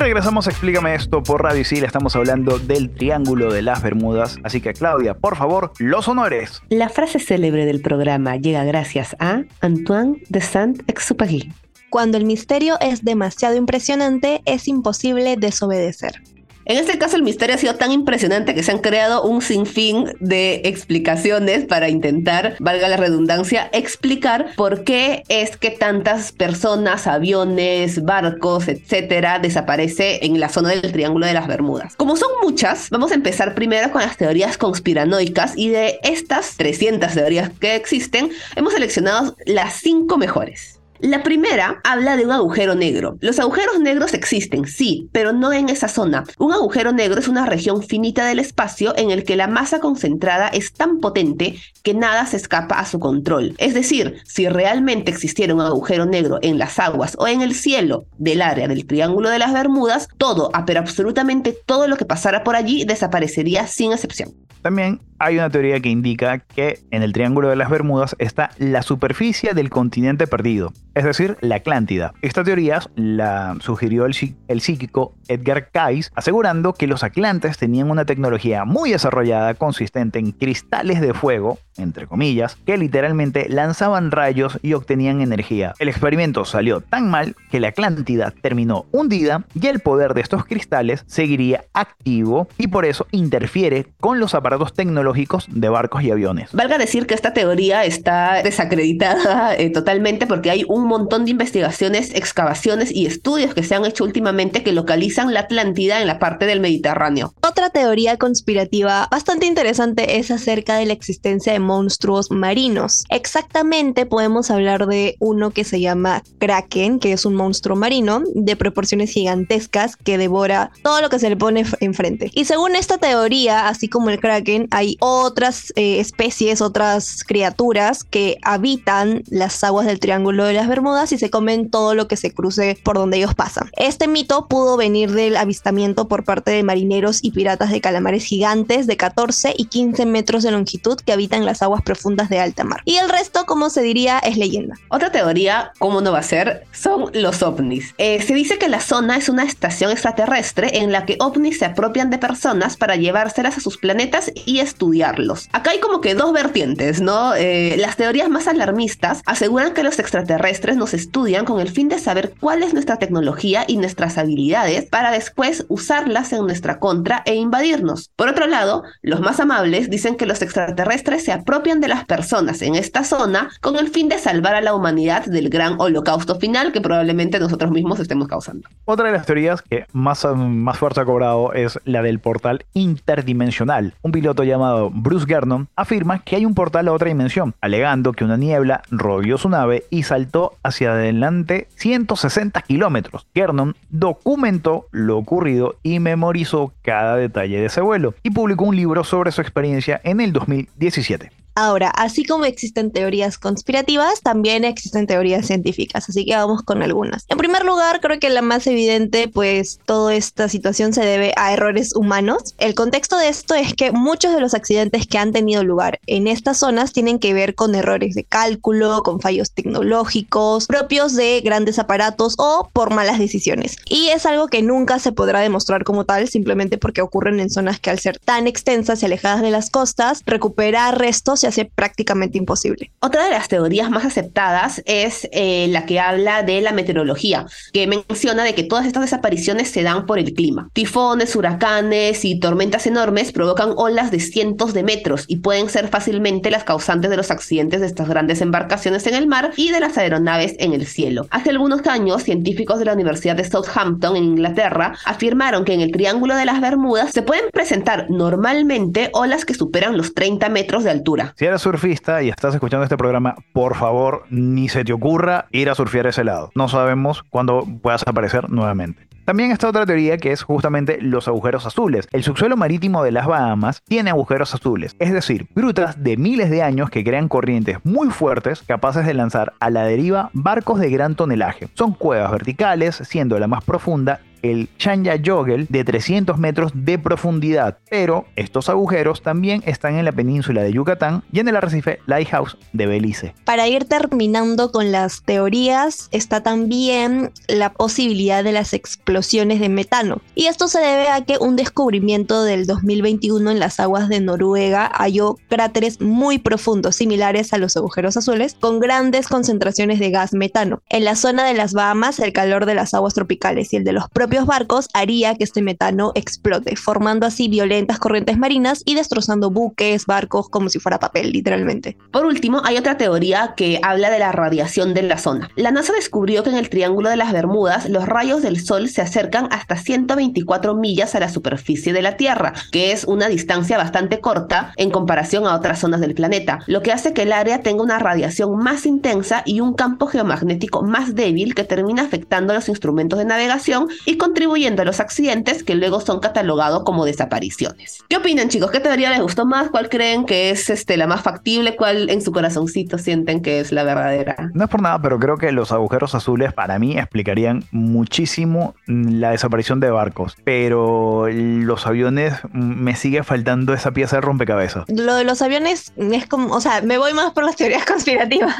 Regresamos 0.01 0.47
a 0.47 0.49
Explícame 0.49 0.95
esto 0.95 1.21
por 1.21 1.43
Radio 1.43 1.61
Isil. 1.61 1.83
Estamos 1.83 2.15
hablando 2.15 2.57
del 2.57 2.89
Triángulo 2.89 3.53
de 3.53 3.61
las 3.61 3.83
Bermudas. 3.83 4.39
Así 4.43 4.59
que, 4.59 4.73
Claudia, 4.73 5.13
por 5.13 5.37
favor, 5.37 5.73
los 5.77 6.07
honores. 6.07 6.63
La 6.69 6.89
frase 6.89 7.19
célebre 7.19 7.67
del 7.67 7.81
programa 7.81 8.35
llega 8.35 8.63
gracias 8.63 9.15
a 9.19 9.43
Antoine 9.61 10.23
de 10.27 10.41
Saint-Exupéry. 10.41 11.53
Cuando 11.91 12.17
el 12.17 12.25
misterio 12.25 12.77
es 12.79 13.03
demasiado 13.03 13.55
impresionante, 13.55 14.41
es 14.45 14.67
imposible 14.67 15.35
desobedecer. 15.37 16.23
En 16.71 16.77
este 16.77 16.97
caso 16.97 17.17
el 17.17 17.23
misterio 17.23 17.55
ha 17.55 17.57
sido 17.57 17.75
tan 17.75 17.91
impresionante 17.91 18.55
que 18.55 18.63
se 18.63 18.71
han 18.71 18.79
creado 18.79 19.23
un 19.23 19.41
sinfín 19.41 20.13
de 20.21 20.61
explicaciones 20.63 21.65
para 21.65 21.89
intentar, 21.89 22.55
valga 22.59 22.87
la 22.87 22.95
redundancia, 22.95 23.69
explicar 23.73 24.53
por 24.55 24.85
qué 24.85 25.23
es 25.27 25.57
que 25.57 25.71
tantas 25.71 26.31
personas, 26.31 27.07
aviones, 27.07 28.05
barcos, 28.05 28.69
etcétera, 28.69 29.39
desaparece 29.39 30.25
en 30.25 30.39
la 30.39 30.47
zona 30.47 30.69
del 30.69 30.93
Triángulo 30.93 31.25
de 31.25 31.33
las 31.33 31.45
Bermudas. 31.45 31.97
Como 31.97 32.15
son 32.15 32.29
muchas, 32.41 32.89
vamos 32.89 33.11
a 33.11 33.15
empezar 33.15 33.53
primero 33.53 33.91
con 33.91 34.01
las 34.01 34.15
teorías 34.15 34.57
conspiranoicas 34.57 35.57
y 35.57 35.67
de 35.67 35.99
estas 36.03 36.55
300 36.55 37.13
teorías 37.13 37.49
que 37.49 37.75
existen, 37.75 38.31
hemos 38.55 38.71
seleccionado 38.71 39.35
las 39.45 39.73
cinco 39.73 40.17
mejores. 40.17 40.80
La 41.01 41.23
primera 41.23 41.81
habla 41.83 42.15
de 42.15 42.25
un 42.25 42.31
agujero 42.31 42.75
negro. 42.75 43.17
Los 43.21 43.39
agujeros 43.39 43.79
negros 43.79 44.13
existen, 44.13 44.67
sí, 44.67 45.09
pero 45.11 45.33
no 45.33 45.51
en 45.51 45.69
esa 45.69 45.87
zona. 45.87 46.25
Un 46.37 46.53
agujero 46.53 46.91
negro 46.91 47.19
es 47.19 47.27
una 47.27 47.47
región 47.47 47.81
finita 47.81 48.27
del 48.27 48.37
espacio 48.37 48.95
en 48.95 49.09
el 49.09 49.23
que 49.23 49.35
la 49.35 49.47
masa 49.47 49.79
concentrada 49.79 50.47
es 50.49 50.73
tan 50.73 50.99
potente 50.99 51.57
que 51.81 51.95
nada 51.95 52.27
se 52.27 52.37
escapa 52.37 52.77
a 52.77 52.85
su 52.85 52.99
control. 52.99 53.55
Es 53.57 53.73
decir, 53.73 54.21
si 54.25 54.47
realmente 54.47 55.09
existiera 55.09 55.55
un 55.55 55.61
agujero 55.61 56.05
negro 56.05 56.37
en 56.43 56.59
las 56.59 56.77
aguas 56.77 57.15
o 57.17 57.27
en 57.27 57.41
el 57.41 57.55
cielo 57.55 58.05
del 58.19 58.43
área 58.43 58.67
del 58.67 58.85
Triángulo 58.85 59.31
de 59.31 59.39
las 59.39 59.53
Bermudas, 59.53 60.07
todo, 60.19 60.51
ah, 60.53 60.65
pero 60.67 60.81
absolutamente 60.81 61.57
todo 61.65 61.87
lo 61.87 61.97
que 61.97 62.05
pasara 62.05 62.43
por 62.43 62.55
allí 62.55 62.85
desaparecería 62.85 63.65
sin 63.65 63.91
excepción. 63.91 64.35
También 64.61 64.99
hay 65.21 65.37
una 65.37 65.51
teoría 65.51 65.79
que 65.79 65.89
indica 65.89 66.39
que 66.39 66.79
en 66.89 67.03
el 67.03 67.13
Triángulo 67.13 67.49
de 67.49 67.55
las 67.55 67.69
Bermudas 67.69 68.15
está 68.17 68.49
la 68.57 68.81
superficie 68.81 69.53
del 69.53 69.69
continente 69.69 70.25
perdido, 70.25 70.73
es 70.95 71.03
decir, 71.03 71.37
la 71.41 71.57
Atlántida. 71.57 72.15
Esta 72.23 72.43
teoría 72.43 72.79
la 72.95 73.55
sugirió 73.59 74.05
el, 74.05 74.61
psíquico 74.61 75.13
Edgar 75.27 75.69
Cayce, 75.69 76.09
asegurando 76.15 76.73
que 76.73 76.87
los 76.87 77.03
atlantes 77.03 77.59
tenían 77.59 77.91
una 77.91 78.05
tecnología 78.05 78.65
muy 78.65 78.89
desarrollada 78.89 79.53
consistente 79.53 80.17
en 80.17 80.31
cristales 80.31 81.01
de 81.01 81.13
fuego, 81.13 81.59
entre 81.77 82.07
comillas, 82.07 82.55
que 82.65 82.77
literalmente 82.77 83.47
lanzaban 83.47 84.09
rayos 84.09 84.57
y 84.63 84.73
obtenían 84.73 85.21
energía. 85.21 85.75
El 85.77 85.89
experimento 85.89 86.45
salió 86.45 86.81
tan 86.81 87.11
mal 87.11 87.35
que 87.51 87.59
la 87.59 87.67
Atlántida 87.67 88.33
terminó 88.41 88.85
hundida 88.91 89.45
y 89.53 89.67
el 89.67 89.81
poder 89.81 90.15
de 90.15 90.21
estos 90.21 90.45
cristales 90.45 91.03
seguiría 91.05 91.65
activo 91.73 92.47
y 92.57 92.67
por 92.67 92.85
eso 92.85 93.05
interfiere 93.11 93.85
con 93.99 94.19
los 94.19 94.33
aparatos 94.33 94.73
tecnológicos 95.11 95.45
de 95.49 95.69
barcos 95.69 96.03
y 96.03 96.11
aviones. 96.11 96.49
Valga 96.53 96.77
decir 96.77 97.05
que 97.07 97.13
esta 97.13 97.33
teoría 97.33 97.85
está 97.85 98.41
desacreditada 98.43 99.55
eh, 99.55 99.69
totalmente 99.69 100.27
porque 100.27 100.51
hay 100.51 100.65
un 100.67 100.85
montón 100.85 101.25
de 101.25 101.31
investigaciones, 101.31 102.13
excavaciones 102.13 102.91
y 102.91 103.05
estudios 103.05 103.53
que 103.53 103.63
se 103.63 103.75
han 103.75 103.85
hecho 103.85 104.03
últimamente 104.03 104.63
que 104.63 104.71
localizan 104.71 105.33
la 105.33 105.41
Atlántida 105.41 106.01
en 106.01 106.07
la 106.07 106.19
parte 106.19 106.45
del 106.45 106.59
Mediterráneo. 106.59 107.33
Otra 107.41 107.71
teoría 107.71 108.17
conspirativa 108.17 109.07
bastante 109.09 109.47
interesante 109.47 110.19
es 110.19 110.29
acerca 110.29 110.75
de 110.75 110.85
la 110.85 110.93
existencia 110.93 111.51
de 111.51 111.59
monstruos 111.59 112.29
marinos. 112.29 113.05
Exactamente 113.09 114.05
podemos 114.05 114.51
hablar 114.51 114.85
de 114.85 115.15
uno 115.19 115.49
que 115.49 115.63
se 115.63 115.81
llama 115.81 116.21
Kraken, 116.37 116.99
que 116.99 117.11
es 117.11 117.25
un 117.25 117.33
monstruo 117.33 117.75
marino 117.75 118.21
de 118.35 118.55
proporciones 118.55 119.11
gigantescas 119.11 119.95
que 119.95 120.19
devora 120.19 120.71
todo 120.83 121.01
lo 121.01 121.09
que 121.09 121.17
se 121.17 121.29
le 121.29 121.37
pone 121.37 121.65
enfrente. 121.79 122.29
Y 122.35 122.45
según 122.45 122.75
esta 122.75 122.99
teoría, 122.99 123.67
así 123.67 123.87
como 123.89 124.11
el 124.11 124.19
Kraken, 124.19 124.67
hay 124.69 124.97
otras 125.01 125.73
eh, 125.75 125.99
especies, 125.99 126.61
otras 126.61 127.23
criaturas 127.23 128.03
que 128.03 128.37
habitan 128.43 129.23
las 129.29 129.63
aguas 129.63 129.87
del 129.87 129.99
Triángulo 129.99 130.45
de 130.45 130.53
las 130.53 130.67
Bermudas 130.67 131.11
y 131.11 131.17
se 131.17 131.31
comen 131.31 131.69
todo 131.71 131.95
lo 131.95 132.07
que 132.07 132.17
se 132.17 132.31
cruce 132.31 132.77
por 132.83 132.97
donde 132.97 133.17
ellos 133.17 133.33
pasan. 133.33 133.69
Este 133.77 134.07
mito 134.07 134.47
pudo 134.47 134.77
venir 134.77 135.11
del 135.11 135.37
avistamiento 135.37 136.07
por 136.07 136.23
parte 136.23 136.51
de 136.51 136.63
marineros 136.63 137.19
y 137.23 137.31
piratas 137.31 137.71
de 137.71 137.81
calamares 137.81 138.23
gigantes 138.25 138.85
de 138.85 138.95
14 138.95 139.55
y 139.57 139.65
15 139.65 140.05
metros 140.05 140.43
de 140.43 140.51
longitud 140.51 140.97
que 140.97 141.13
habitan 141.13 141.45
las 141.45 141.63
aguas 141.63 141.81
profundas 141.81 142.29
de 142.29 142.39
alta 142.39 142.63
mar. 142.63 142.81
Y 142.85 142.97
el 142.97 143.09
resto, 143.09 143.45
como 143.45 143.71
se 143.71 143.81
diría, 143.81 144.19
es 144.19 144.37
leyenda. 144.37 144.75
Otra 144.89 145.11
teoría, 145.11 145.71
¿cómo 145.79 146.01
no 146.01 146.11
va 146.11 146.19
a 146.19 146.23
ser? 146.23 146.65
Son 146.71 147.09
los 147.13 147.41
ovnis. 147.41 147.95
Eh, 147.97 148.21
se 148.21 148.35
dice 148.35 148.59
que 148.59 148.69
la 148.69 148.81
zona 148.81 149.17
es 149.17 149.29
una 149.29 149.43
estación 149.43 149.91
extraterrestre 149.91 150.77
en 150.77 150.91
la 150.91 151.05
que 151.07 151.17
ovnis 151.19 151.57
se 151.57 151.65
apropian 151.65 152.11
de 152.11 152.19
personas 152.19 152.77
para 152.77 152.95
llevárselas 152.95 153.57
a 153.57 153.61
sus 153.61 153.77
planetas 153.77 154.31
y 154.45 154.59
estudiar 154.81 155.21
Acá 155.51 155.71
hay 155.71 155.79
como 155.79 156.01
que 156.01 156.15
dos 156.15 156.33
vertientes, 156.33 157.01
¿no? 157.01 157.35
Eh, 157.35 157.75
las 157.77 157.97
teorías 157.97 158.29
más 158.29 158.47
alarmistas 158.47 159.21
aseguran 159.25 159.73
que 159.73 159.83
los 159.83 159.99
extraterrestres 159.99 160.75
nos 160.75 160.95
estudian 160.95 161.45
con 161.45 161.59
el 161.59 161.69
fin 161.69 161.87
de 161.87 161.99
saber 161.99 162.33
cuál 162.39 162.63
es 162.63 162.73
nuestra 162.73 162.97
tecnología 162.97 163.63
y 163.67 163.77
nuestras 163.77 164.17
habilidades 164.17 164.85
para 164.85 165.11
después 165.11 165.65
usarlas 165.67 166.33
en 166.33 166.47
nuestra 166.47 166.79
contra 166.79 167.21
e 167.25 167.35
invadirnos. 167.35 168.09
Por 168.15 168.29
otro 168.29 168.47
lado, 168.47 168.83
los 169.03 169.19
más 169.19 169.39
amables 169.39 169.89
dicen 169.89 170.15
que 170.15 170.25
los 170.25 170.41
extraterrestres 170.41 171.23
se 171.23 171.31
apropian 171.31 171.79
de 171.79 171.87
las 171.87 172.05
personas 172.05 172.61
en 172.63 172.73
esta 172.73 173.03
zona 173.03 173.49
con 173.61 173.75
el 173.77 173.89
fin 173.89 174.09
de 174.09 174.17
salvar 174.17 174.55
a 174.55 174.61
la 174.61 174.73
humanidad 174.73 175.25
del 175.25 175.49
gran 175.49 175.79
holocausto 175.79 176.39
final 176.39 176.71
que 176.71 176.81
probablemente 176.81 177.39
nosotros 177.39 177.71
mismos 177.71 177.99
estemos 177.99 178.27
causando. 178.27 178.67
Otra 178.85 179.07
de 179.07 179.11
las 179.11 179.25
teorías 179.27 179.61
que 179.61 179.85
más, 179.91 180.25
más 180.25 180.77
fuerza 180.77 181.01
ha 181.01 181.05
cobrado 181.05 181.53
es 181.53 181.79
la 181.85 182.01
del 182.01 182.19
portal 182.19 182.65
interdimensional. 182.73 183.93
Un 184.01 184.11
piloto 184.11 184.43
llamado 184.43 184.70
Bruce 184.91 185.25
Gernon, 185.25 185.67
afirma 185.75 186.19
que 186.19 186.35
hay 186.35 186.45
un 186.45 186.53
portal 186.53 186.87
a 186.87 186.93
otra 186.93 187.07
dimensión, 187.07 187.53
alegando 187.61 188.13
que 188.13 188.23
una 188.23 188.37
niebla 188.37 188.81
rodeó 188.89 189.37
su 189.37 189.49
nave 189.49 189.85
y 189.89 190.03
saltó 190.03 190.53
hacia 190.63 190.93
adelante 190.93 191.67
160 191.75 192.61
kilómetros. 192.61 193.27
Gernon 193.33 193.75
documentó 193.89 194.87
lo 194.91 195.17
ocurrido 195.17 195.75
y 195.83 195.99
memorizó 195.99 196.73
cada 196.81 197.15
detalle 197.15 197.59
de 197.59 197.65
ese 197.65 197.81
vuelo 197.81 198.13
y 198.23 198.31
publicó 198.31 198.65
un 198.65 198.75
libro 198.75 199.03
sobre 199.03 199.31
su 199.31 199.41
experiencia 199.41 200.01
en 200.03 200.21
el 200.21 200.33
2017. 200.33 201.31
Ahora, 201.55 201.89
así 201.89 202.25
como 202.25 202.45
existen 202.45 202.91
teorías 202.91 203.37
conspirativas, 203.37 204.21
también 204.21 204.63
existen 204.63 205.07
teorías 205.07 205.45
científicas, 205.45 206.07
así 206.07 206.25
que 206.25 206.35
vamos 206.35 206.61
con 206.63 206.81
algunas. 206.81 207.25
En 207.27 207.37
primer 207.37 207.65
lugar, 207.65 207.99
creo 207.99 208.19
que 208.19 208.29
la 208.29 208.41
más 208.41 208.67
evidente, 208.67 209.27
pues 209.27 209.79
toda 209.85 210.15
esta 210.15 210.47
situación 210.47 210.93
se 210.93 211.03
debe 211.05 211.33
a 211.35 211.53
errores 211.53 211.93
humanos. 211.95 212.55
El 212.57 212.73
contexto 212.73 213.17
de 213.17 213.27
esto 213.27 213.53
es 213.53 213.73
que 213.73 213.91
muchos 213.91 214.33
de 214.33 214.39
los 214.39 214.53
accidentes 214.53 215.07
que 215.07 215.17
han 215.17 215.33
tenido 215.33 215.63
lugar 215.63 215.99
en 216.07 216.27
estas 216.27 216.57
zonas 216.57 216.93
tienen 216.93 217.19
que 217.19 217.33
ver 217.33 217.55
con 217.55 217.75
errores 217.75 218.15
de 218.15 218.23
cálculo, 218.23 219.03
con 219.03 219.19
fallos 219.19 219.51
tecnológicos, 219.51 220.67
propios 220.67 221.15
de 221.15 221.41
grandes 221.41 221.79
aparatos 221.79 222.35
o 222.37 222.69
por 222.71 222.93
malas 222.93 223.19
decisiones. 223.19 223.75
Y 223.89 224.07
es 224.09 224.25
algo 224.25 224.47
que 224.47 224.61
nunca 224.61 224.99
se 224.99 225.11
podrá 225.11 225.41
demostrar 225.41 225.83
como 225.83 226.05
tal, 226.05 226.29
simplemente 226.29 226.77
porque 226.77 227.01
ocurren 227.01 227.39
en 227.39 227.49
zonas 227.49 227.79
que 227.79 227.89
al 227.89 227.99
ser 227.99 228.19
tan 228.19 228.47
extensas 228.47 229.01
y 229.01 229.05
alejadas 229.05 229.41
de 229.41 229.51
las 229.51 229.69
costas, 229.69 230.23
recuperar 230.25 230.97
restos 230.97 231.40
se 231.41 231.47
hace 231.47 231.65
prácticamente 231.65 232.37
imposible. 232.37 232.91
Otra 232.99 233.25
de 233.25 233.31
las 233.31 233.47
teorías 233.47 233.89
más 233.89 234.05
aceptadas 234.05 234.81
es 234.85 235.27
eh, 235.31 235.67
la 235.69 235.85
que 235.85 235.99
habla 235.99 236.43
de 236.43 236.61
la 236.61 236.71
meteorología, 236.71 237.45
que 237.73 237.87
menciona 237.87 238.43
de 238.43 238.55
que 238.55 238.63
todas 238.63 238.85
estas 238.85 239.03
desapariciones 239.03 239.69
se 239.69 239.83
dan 239.83 240.05
por 240.05 240.19
el 240.19 240.33
clima. 240.33 240.69
Tifones, 240.73 241.35
huracanes 241.35 242.23
y 242.25 242.39
tormentas 242.39 242.85
enormes 242.87 243.31
provocan 243.31 243.73
olas 243.75 244.11
de 244.11 244.19
cientos 244.19 244.73
de 244.73 244.83
metros 244.83 245.25
y 245.27 245.37
pueden 245.37 245.69
ser 245.69 245.87
fácilmente 245.87 246.51
las 246.51 246.63
causantes 246.63 247.09
de 247.09 247.17
los 247.17 247.31
accidentes 247.31 247.81
de 247.81 247.87
estas 247.87 248.07
grandes 248.07 248.41
embarcaciones 248.41 249.07
en 249.07 249.15
el 249.15 249.27
mar 249.27 249.51
y 249.57 249.71
de 249.71 249.79
las 249.79 249.97
aeronaves 249.97 250.55
en 250.59 250.73
el 250.73 250.85
cielo. 250.85 251.27
Hace 251.31 251.49
algunos 251.49 251.85
años, 251.87 252.23
científicos 252.23 252.79
de 252.79 252.85
la 252.85 252.93
Universidad 252.93 253.35
de 253.35 253.49
Southampton 253.49 254.15
en 254.15 254.23
Inglaterra 254.23 254.93
afirmaron 255.05 255.65
que 255.65 255.73
en 255.73 255.81
el 255.81 255.91
Triángulo 255.91 256.35
de 256.35 256.45
las 256.45 256.61
Bermudas 256.61 257.11
se 257.11 257.23
pueden 257.23 257.45
presentar 257.51 258.09
normalmente 258.09 259.09
olas 259.13 259.45
que 259.45 259.53
superan 259.53 259.97
los 259.97 260.13
30 260.13 260.49
metros 260.49 260.83
de 260.83 260.91
altura. 260.91 261.30
Si 261.35 261.45
eres 261.45 261.61
surfista 261.61 262.21
y 262.21 262.29
estás 262.29 262.53
escuchando 262.53 262.83
este 262.83 262.97
programa, 262.97 263.35
por 263.53 263.75
favor, 263.75 264.23
ni 264.29 264.69
se 264.69 264.83
te 264.83 264.93
ocurra 264.93 265.45
ir 265.51 265.69
a 265.69 265.75
surfear 265.75 266.07
ese 266.07 266.23
lado. 266.23 266.51
No 266.55 266.67
sabemos 266.67 267.23
cuándo 267.29 267.65
puedas 267.81 268.03
aparecer 268.07 268.49
nuevamente. 268.49 269.07
También 269.25 269.51
está 269.51 269.69
otra 269.69 269.85
teoría 269.85 270.17
que 270.17 270.31
es 270.31 270.41
justamente 270.41 270.99
los 270.99 271.27
agujeros 271.27 271.65
azules. 271.65 272.07
El 272.11 272.23
subsuelo 272.23 272.57
marítimo 272.57 273.03
de 273.03 273.11
las 273.11 273.27
Bahamas 273.27 273.81
tiene 273.87 274.09
agujeros 274.09 274.53
azules, 274.55 274.95
es 274.99 275.13
decir, 275.13 275.47
grutas 275.55 276.03
de 276.03 276.17
miles 276.17 276.49
de 276.49 276.63
años 276.63 276.89
que 276.89 277.03
crean 277.03 277.27
corrientes 277.27 277.77
muy 277.83 278.09
fuertes 278.09 278.63
capaces 278.63 279.05
de 279.05 279.13
lanzar 279.13 279.53
a 279.59 279.69
la 279.69 279.83
deriva 279.83 280.31
barcos 280.33 280.79
de 280.79 280.89
gran 280.89 281.15
tonelaje. 281.15 281.69
Son 281.75 281.93
cuevas 281.93 282.31
verticales, 282.31 282.95
siendo 282.95 283.37
la 283.37 283.47
más 283.47 283.63
profunda 283.63 284.21
el 284.41 284.69
Chanya 284.77 285.15
Yogel 285.15 285.67
de 285.69 285.83
300 285.83 286.37
metros 286.37 286.71
de 286.73 286.97
profundidad, 286.99 287.77
pero 287.89 288.25
estos 288.35 288.69
agujeros 288.69 289.21
también 289.21 289.63
están 289.65 289.95
en 289.95 290.05
la 290.05 290.11
península 290.11 290.63
de 290.63 290.73
Yucatán 290.73 291.23
y 291.31 291.39
en 291.39 291.47
el 291.47 291.55
arrecife 291.55 291.99
Lighthouse 292.05 292.57
de 292.73 292.85
Belice. 292.85 293.35
Para 293.45 293.67
ir 293.67 293.85
terminando 293.85 294.71
con 294.71 294.91
las 294.91 295.23
teorías, 295.23 296.07
está 296.11 296.43
también 296.43 297.31
la 297.47 297.73
posibilidad 297.73 298.43
de 298.43 298.51
las 298.51 298.73
explosiones 298.73 299.59
de 299.59 299.69
metano. 299.69 300.21
Y 300.35 300.45
esto 300.45 300.67
se 300.67 300.79
debe 300.79 301.09
a 301.09 301.21
que 301.21 301.37
un 301.39 301.55
descubrimiento 301.55 302.43
del 302.43 302.65
2021 302.65 303.51
en 303.51 303.59
las 303.59 303.79
aguas 303.79 304.09
de 304.09 304.19
Noruega 304.19 304.91
halló 304.93 305.37
cráteres 305.49 306.01
muy 306.01 306.37
profundos, 306.37 306.95
similares 306.95 307.53
a 307.53 307.57
los 307.57 307.77
agujeros 307.77 308.17
azules, 308.17 308.55
con 308.59 308.79
grandes 308.79 309.27
concentraciones 309.27 309.99
de 309.99 310.09
gas 310.09 310.33
metano. 310.33 310.81
En 310.89 311.05
la 311.05 311.15
zona 311.15 311.45
de 311.45 311.53
las 311.53 311.73
Bahamas, 311.73 312.19
el 312.19 312.33
calor 312.33 312.65
de 312.65 312.75
las 312.75 312.93
aguas 312.93 313.13
tropicales 313.13 313.73
y 313.73 313.77
el 313.77 313.83
de 313.83 313.93
los 313.93 314.09
propios 314.09 314.30
barcos 314.39 314.87
haría 314.93 315.35
que 315.35 315.43
este 315.43 315.61
metano 315.61 316.11
explote, 316.15 316.75
formando 316.75 317.25
así 317.25 317.47
violentas 317.47 317.99
corrientes 317.99 318.37
marinas 318.37 318.81
y 318.85 318.95
destrozando 318.95 319.51
buques, 319.51 320.05
barcos, 320.05 320.49
como 320.49 320.69
si 320.69 320.79
fuera 320.79 320.99
papel, 320.99 321.31
literalmente. 321.31 321.97
Por 322.11 322.25
último, 322.25 322.61
hay 322.63 322.77
otra 322.77 322.97
teoría 322.97 323.53
que 323.55 323.79
habla 323.83 324.09
de 324.09 324.19
la 324.19 324.31
radiación 324.31 324.93
de 324.93 325.03
la 325.03 325.17
zona. 325.17 325.49
La 325.55 325.71
NASA 325.71 325.93
descubrió 325.93 326.43
que 326.43 326.49
en 326.49 326.57
el 326.57 326.69
Triángulo 326.69 327.09
de 327.09 327.17
las 327.17 327.33
Bermudas 327.33 327.89
los 327.89 328.05
rayos 328.05 328.41
del 328.41 328.59
Sol 328.59 328.89
se 328.89 329.01
acercan 329.01 329.47
hasta 329.51 329.75
124 329.75 330.75
millas 330.75 331.15
a 331.15 331.19
la 331.19 331.29
superficie 331.29 331.93
de 331.93 332.01
la 332.01 332.17
Tierra, 332.17 332.53
que 332.71 332.91
es 332.91 333.03
una 333.03 333.27
distancia 333.27 333.77
bastante 333.77 334.19
corta 334.19 334.73
en 334.77 334.91
comparación 334.91 335.45
a 335.45 335.55
otras 335.55 335.79
zonas 335.79 336.01
del 336.01 336.13
planeta, 336.13 336.59
lo 336.67 336.81
que 336.81 336.91
hace 336.91 337.13
que 337.13 337.23
el 337.23 337.33
área 337.33 337.61
tenga 337.61 337.83
una 337.83 337.99
radiación 337.99 338.57
más 338.57 338.85
intensa 338.85 339.43
y 339.45 339.59
un 339.59 339.73
campo 339.73 340.07
geomagnético 340.07 340.83
más 340.83 341.15
débil 341.15 341.55
que 341.55 341.63
termina 341.63 342.03
afectando 342.03 342.53
los 342.53 342.69
instrumentos 342.69 343.19
de 343.19 343.25
navegación 343.25 343.87
y 344.05 344.17
contribuyendo 344.21 344.83
a 344.83 344.85
los 344.85 344.99
accidentes 344.99 345.63
que 345.63 345.73
luego 345.73 345.99
son 345.99 346.19
catalogados 346.19 346.83
como 346.83 347.05
desapariciones. 347.05 348.03
¿Qué 348.07 348.17
opinan 348.17 348.49
chicos? 348.49 348.69
¿Qué 348.69 348.79
teoría 348.79 349.09
les 349.09 349.19
gustó 349.19 349.47
más? 349.47 349.71
¿Cuál 349.71 349.89
creen 349.89 350.27
que 350.27 350.51
es 350.51 350.69
este, 350.69 350.95
la 350.95 351.07
más 351.07 351.23
factible? 351.23 351.75
¿Cuál 351.75 352.07
en 352.11 352.21
su 352.21 352.31
corazoncito 352.31 352.99
sienten 352.99 353.41
que 353.41 353.59
es 353.59 353.71
la 353.71 353.83
verdadera? 353.83 354.51
No 354.53 354.65
es 354.65 354.69
por 354.69 354.79
nada, 354.79 355.01
pero 355.01 355.17
creo 355.17 355.37
que 355.37 355.51
los 355.51 355.71
agujeros 355.71 356.13
azules 356.13 356.53
para 356.53 356.77
mí 356.77 356.99
explicarían 356.99 357.63
muchísimo 357.71 358.75
la 358.85 359.31
desaparición 359.31 359.79
de 359.79 359.89
barcos, 359.89 360.37
pero 360.43 361.27
los 361.27 361.87
aviones 361.87 362.35
mm, 362.51 362.59
me 362.59 362.95
sigue 362.95 363.23
faltando 363.23 363.73
esa 363.73 363.89
pieza 363.89 364.17
de 364.17 364.21
rompecabezas. 364.21 364.85
Lo 364.87 365.15
de 365.15 365.23
los 365.23 365.41
aviones 365.41 365.93
es 365.97 366.27
como, 366.27 366.53
o 366.53 366.61
sea, 366.61 366.81
me 366.83 366.99
voy 366.99 367.13
más 367.13 367.31
por 367.31 367.43
las 367.43 367.55
teorías 367.55 367.85
conspirativas. 367.91 368.53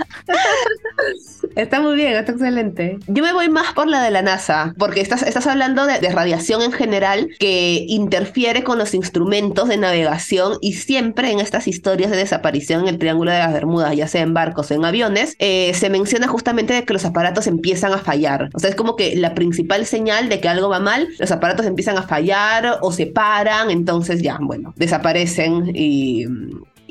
está 1.56 1.82
muy 1.82 1.94
bien, 1.94 2.13
está 2.13 2.32
excelente. 2.32 2.98
Yo 3.06 3.24
me 3.24 3.32
voy 3.32 3.48
más 3.50 3.74
por 3.74 3.88
la 3.88 4.01
de 4.01 4.10
la 4.10 4.24
NASA, 4.24 4.74
porque 4.80 5.01
estás, 5.01 5.22
estás 5.22 5.50
hablando 5.51 5.86
de, 5.86 6.00
radiación 6.12 6.62
en 6.62 6.72
general 6.72 7.29
que 7.39 7.86
interfiere 7.88 8.63
con 8.63 8.77
los 8.77 8.93
instrumentos 8.93 9.70
de 9.70 9.77
navegación 9.77 10.58
y 10.62 10.74
siempre 10.74 11.31
en 11.31 11.39
estas 11.39 11.67
historias 11.67 12.12
de 12.12 12.17
desaparición 12.17 12.81
en 12.81 12.88
el 12.88 12.98
Triángulo 12.98 13.31
de 13.31 13.39
las 13.39 13.53
Bermudas, 13.53 13.96
ya 13.96 14.08
sea 14.08 14.22
en 14.22 14.34
barcos 14.34 14.72
o 14.72 14.74
en 14.74 14.84
aviones, 14.84 15.36
eh, 15.39 15.72
se 15.74 15.89
menciona 15.89 16.27
justamente 16.27 16.74
de 16.74 16.84
que 16.84 16.93
los 16.93 17.05
aparatos 17.05 17.48
empiezan 17.48 17.93
a 17.93 17.98
fallar. 17.98 18.50
O 18.53 18.60
sea, 18.60 18.70
es 18.70 18.75
como 18.75 18.96
que 18.96 19.15
la 19.15 19.34
principal 19.34 19.86
señal 19.86 20.29
de 20.29 20.39
que 20.39 20.50
algo 20.50 20.70
va 20.70 20.79
mal, 20.79 21.08
los 21.20 21.31
aparatos 21.31 21.65
empiezan 21.65 21.98
a 21.98 22.03
fallar 22.03 22.79
o 22.81 22.91
se 22.91 23.08
paran, 23.08 23.72
entonces 23.72 24.22
ya, 24.22 24.38
bueno, 24.41 24.74
desaparecen 24.75 25.72
y 25.74 26.25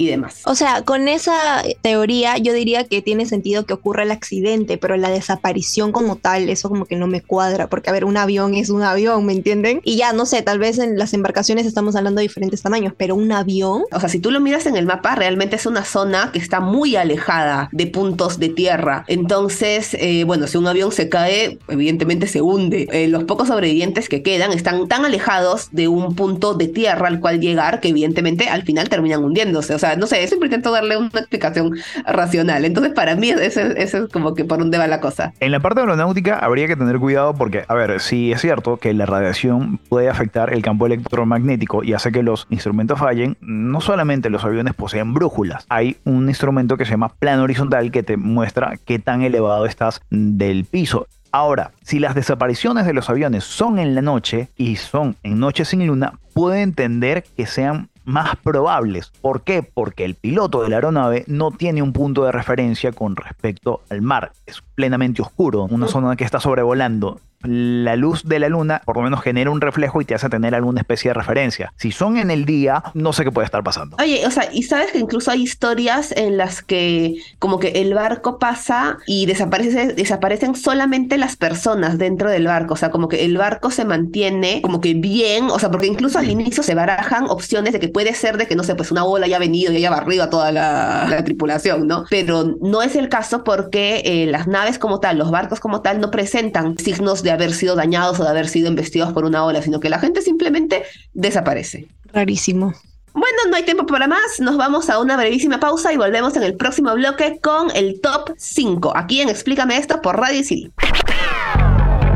y 0.01 0.07
demás. 0.07 0.41
O 0.47 0.55
sea, 0.55 0.81
con 0.81 1.09
esa 1.09 1.63
teoría 1.83 2.39
yo 2.39 2.55
diría 2.55 2.85
que 2.85 3.03
tiene 3.03 3.27
sentido 3.27 3.67
que 3.67 3.75
ocurra 3.75 4.05
el 4.05 4.11
accidente, 4.11 4.79
pero 4.79 4.97
la 4.97 5.11
desaparición 5.11 5.93
como 5.93 6.17
tal, 6.17 6.49
eso 6.49 6.71
como 6.71 6.87
que 6.87 6.97
no 6.97 7.07
me 7.07 7.21
cuadra, 7.21 7.67
porque 7.67 7.91
a 7.91 7.93
ver, 7.93 8.07
un 8.07 8.17
avión 8.17 8.55
es 8.55 8.71
un 8.71 8.83
avión, 8.83 9.27
¿me 9.27 9.35
entienden? 9.35 9.83
Y 9.85 9.97
ya, 9.97 10.15
no 10.15 10.25
sé, 10.25 10.41
tal 10.41 10.59
vez 10.59 10.79
en 10.79 10.97
las 10.97 11.13
embarcaciones 11.13 11.67
estamos 11.67 11.97
hablando 11.97 12.21
de 12.21 12.29
diferentes 12.29 12.63
tamaños, 12.63 12.95
pero 12.97 13.15
un 13.15 13.31
avión... 13.31 13.83
O 13.93 14.01
sea, 14.01 14.09
si 14.09 14.21
tú 14.21 14.31
lo 14.31 14.41
miras 14.41 14.65
en 14.65 14.77
el 14.77 14.87
mapa, 14.87 15.17
realmente 15.17 15.57
es 15.57 15.67
una 15.67 15.85
zona 15.85 16.31
que 16.33 16.39
está 16.39 16.61
muy 16.61 16.97
alejada 16.97 17.69
de 17.71 17.87
puntos 17.87 18.39
de 18.39 18.49
tierra. 18.49 19.05
Entonces, 19.07 19.93
eh, 20.01 20.25
bueno, 20.25 20.47
si 20.47 20.57
un 20.57 20.67
avión 20.67 20.93
se 20.93 21.11
cae, 21.11 21.59
evidentemente 21.69 22.27
se 22.27 22.41
hunde. 22.41 22.89
Eh, 22.91 23.09
los 23.09 23.25
pocos 23.25 23.49
sobrevivientes 23.49 24.09
que 24.09 24.23
quedan 24.23 24.53
están 24.53 24.89
tan 24.89 25.05
alejados 25.05 25.69
de 25.73 25.89
un 25.89 26.15
punto 26.15 26.55
de 26.55 26.69
tierra 26.69 27.09
al 27.09 27.21
cual 27.21 27.39
llegar 27.41 27.81
que 27.81 27.89
evidentemente 27.89 28.49
al 28.49 28.63
final 28.63 28.89
terminan 28.89 29.23
hundiéndose. 29.23 29.75
O 29.75 29.79
sea, 29.79 29.90
no 29.97 30.07
sé, 30.07 30.27
siempre 30.27 30.47
intento 30.47 30.71
darle 30.71 30.97
una 30.97 31.09
explicación 31.09 31.77
racional. 32.07 32.65
Entonces, 32.65 32.93
para 32.93 33.17
mí, 33.17 33.31
eso, 33.31 33.61
es 33.61 33.97
como 34.13 34.35
que 34.35 34.45
por 34.45 34.59
dónde 34.59 34.79
va 34.79 34.87
la 34.87 35.01
cosa. 35.01 35.33
En 35.41 35.53
la 35.53 35.61
parte 35.61 35.81
aeronáutica 35.81 36.39
habría 36.39 36.67
que 36.67 36.77
tener 36.77 36.99
cuidado 36.99 37.35
porque, 37.35 37.65
a 37.69 37.75
ver, 37.75 38.01
si 38.01 38.33
es 38.33 38.41
cierto 38.41 38.77
que 38.77 38.95
la 38.95 39.07
radiación 39.07 39.79
puede 39.89 40.09
afectar 40.09 40.53
el 40.53 40.63
campo 40.63 40.87
electromagnético 40.87 41.85
y 41.85 41.93
hace 41.93 42.13
que 42.13 42.23
los 42.23 42.47
instrumentos 42.51 42.99
fallen, 42.99 43.37
no 43.41 43.81
solamente 43.81 44.31
los 44.31 44.45
aviones 44.45 44.75
poseen 44.75 45.15
brújulas, 45.15 45.67
hay 45.69 45.97
un 46.05 46.29
instrumento 46.29 46.77
que 46.77 46.85
se 46.85 46.93
llama 46.93 47.09
plano 47.09 47.45
horizontal 47.45 47.91
que 47.91 48.03
te 48.03 48.17
muestra 48.17 48.79
qué 48.85 48.99
tan 48.99 49.23
elevado 49.23 49.67
estás 49.67 50.01
del 50.11 50.65
piso. 50.65 51.07
Ahora, 51.33 51.71
si 51.83 52.01
las 52.01 52.17
desapariciones 52.17 52.87
de 52.87 52.93
los 52.93 53.09
aviones 53.09 53.45
son 53.45 53.79
en 53.79 53.95
la 53.95 54.03
noche 54.03 54.49
y 54.57 54.77
son 54.77 55.17
en 55.23 55.39
noches 55.39 55.69
sin 55.69 55.87
luna, 55.87 56.19
puede 56.35 56.63
entender 56.63 57.23
que 57.37 57.47
sean 57.47 57.89
más 58.11 58.37
probables. 58.37 59.11
¿Por 59.21 59.43
qué? 59.43 59.63
Porque 59.63 60.05
el 60.05 60.17
piloto 60.17 60.63
de 60.63 60.69
la 60.69 60.77
aeronave 60.77 61.25
no 61.27 61.51
tiene 61.53 61.83
un 61.83 61.93
punto 61.93 62.25
de 62.25 62.33
referencia 62.33 62.93
con 62.93 63.17
respecto 63.17 63.83
al 63.89 64.03
mar. 64.03 64.33
Plenamente 64.81 65.21
oscuro, 65.21 65.65
una 65.71 65.89
zona 65.89 66.17
que 66.17 66.25
está 66.25 66.41
sobrevolando 66.41 67.21
la 67.43 67.97
luz 67.97 68.25
de 68.25 68.39
la 68.39 68.49
luna 68.49 68.83
por 68.85 68.97
lo 68.97 69.03
menos 69.03 69.23
genera 69.23 69.51
un 69.51 69.61
reflejo 69.61 70.01
y 70.01 70.05
te 70.05 70.15
hace 70.15 70.29
tener 70.29 70.55
alguna 70.55 70.81
especie 70.81 71.11
de 71.11 71.15
referencia. 71.15 71.73
Si 71.77 71.91
son 71.91 72.19
en 72.19 72.31
el 72.31 72.45
día, 72.45 72.83
no 72.95 73.13
sé 73.13 73.25
qué 73.25 73.33
puede 73.33 73.47
estar 73.47 73.63
pasando. 73.63 73.97
Oye, 74.01 74.27
o 74.27 74.31
sea, 74.31 74.53
y 74.53 74.63
sabes 74.63 74.93
que 74.93 74.99
incluso 74.99 75.31
hay 75.31 75.43
historias 75.43 76.13
en 76.17 76.37
las 76.37 76.63
que 76.63 77.17
como 77.39 77.59
que 77.59 77.69
el 77.69 77.95
barco 77.95 78.39
pasa 78.39 78.99
y 79.07 79.27
desaparece, 79.27 79.95
desaparecen 79.95 80.55
solamente 80.55 81.17
las 81.17 81.37
personas 81.37 81.99
dentro 81.99 82.31
del 82.31 82.47
barco. 82.47 82.75
O 82.75 82.77
sea, 82.77 82.91
como 82.91 83.09
que 83.09 83.25
el 83.25 83.37
barco 83.39 83.71
se 83.71 83.85
mantiene 83.85 84.61
como 84.61 84.81
que 84.81 84.95
bien, 84.95 85.51
o 85.51 85.59
sea, 85.59 85.71
porque 85.71 85.87
incluso 85.87 86.19
al 86.19 86.29
inicio 86.29 86.63
se 86.63 86.75
barajan 86.75 87.25
opciones 87.25 87.73
de 87.73 87.81
que 87.81 87.89
puede 87.89 88.15
ser 88.15 88.37
de 88.37 88.47
que, 88.47 88.57
no 88.57 88.65
sé, 88.65 88.75
pues 88.75 88.91
una 88.91 89.05
ola 89.05 89.27
haya 89.27 89.39
venido 89.39 89.73
y 89.73 89.77
haya 89.77 89.91
barrido 89.91 90.25
a 90.25 90.31
toda 90.31 90.53
la, 90.53 91.23
tripulación, 91.25 91.87
¿no? 91.87 92.05
Pero 92.09 92.57
no 92.63 92.83
es 92.83 92.97
el 92.97 93.09
caso 93.09 93.45
porque 93.45 94.03
eh, 94.05 94.27
las 94.27 94.47
naves 94.47 94.70
como 94.79 95.01
tal, 95.01 95.19
los 95.19 95.31
barcos 95.31 95.61
como 95.61 95.83
tal, 95.83 96.01
no 96.01 96.11
presentan 96.11 96.79
signos 96.79 97.23
de 97.23 97.31
haber 97.31 97.53
sido 97.53 97.75
dañados 97.75 98.21
o 98.21 98.25
de 98.25 98.31
haber 98.31 98.49
sido 98.49 98.69
investidos 98.69 99.13
por 99.13 99.25
una 99.25 99.45
ola, 99.45 99.63
sino 99.63 99.81
que 99.81 99.89
la 99.89 99.99
gente 99.99 100.23
simplemente 100.23 100.85
desaparece. 101.13 101.89
Rarísimo. 102.13 102.75
Bueno, 103.13 103.39
no 103.49 103.57
hay 103.57 103.65
tiempo 103.65 103.87
para 103.87 104.07
más, 104.07 104.39
nos 104.39 104.57
vamos 104.57 104.89
a 104.89 105.01
una 105.01 105.17
brevísima 105.17 105.59
pausa 105.59 105.93
y 105.93 105.97
volvemos 105.97 106.37
en 106.37 106.45
el 106.45 106.57
próximo 106.57 106.95
bloque 106.95 107.41
con 107.43 107.71
el 107.75 108.01
top 108.01 108.31
5, 108.37 108.97
aquí 108.97 109.21
en 109.21 109.29
Explícame 109.29 109.77
esto 109.77 110.01
por 110.01 110.17
Radio 110.17 110.39
Isil. 110.39 110.73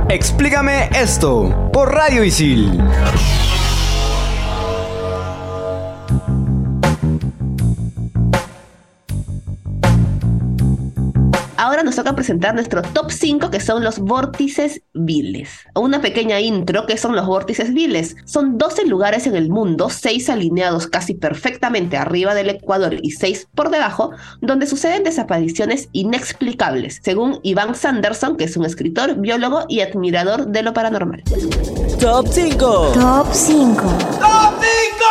Explícame 0.08 0.90
esto 0.94 1.70
por 1.72 1.92
Radio 1.92 2.22
Isil. 2.22 2.80
Ahora 11.64 11.82
nos 11.82 11.96
toca 11.96 12.14
presentar 12.14 12.54
nuestro 12.54 12.82
top 12.82 13.10
5 13.10 13.48
que 13.48 13.58
son 13.58 13.82
los 13.82 13.98
vórtices 13.98 14.82
viles. 14.92 15.48
Una 15.74 16.02
pequeña 16.02 16.38
intro 16.38 16.84
que 16.84 16.98
son 16.98 17.16
los 17.16 17.26
vórtices 17.26 17.72
viles. 17.72 18.16
Son 18.26 18.58
12 18.58 18.84
lugares 18.84 19.26
en 19.26 19.34
el 19.34 19.48
mundo, 19.48 19.88
6 19.88 20.28
alineados 20.28 20.88
casi 20.88 21.14
perfectamente 21.14 21.96
arriba 21.96 22.34
del 22.34 22.50
Ecuador 22.50 22.98
y 23.00 23.12
6 23.12 23.48
por 23.54 23.70
debajo, 23.70 24.10
donde 24.42 24.66
suceden 24.66 25.04
desapariciones 25.04 25.88
inexplicables, 25.92 27.00
según 27.02 27.40
Iván 27.42 27.74
Sanderson, 27.74 28.36
que 28.36 28.44
es 28.44 28.58
un 28.58 28.66
escritor, 28.66 29.14
biólogo 29.14 29.64
y 29.66 29.80
admirador 29.80 30.48
de 30.48 30.62
lo 30.62 30.74
paranormal. 30.74 31.22
Top 31.98 32.26
5. 32.28 32.92
Top 32.92 33.28
5. 33.32 33.82
¡Top 34.20 34.54
5! 34.60 35.06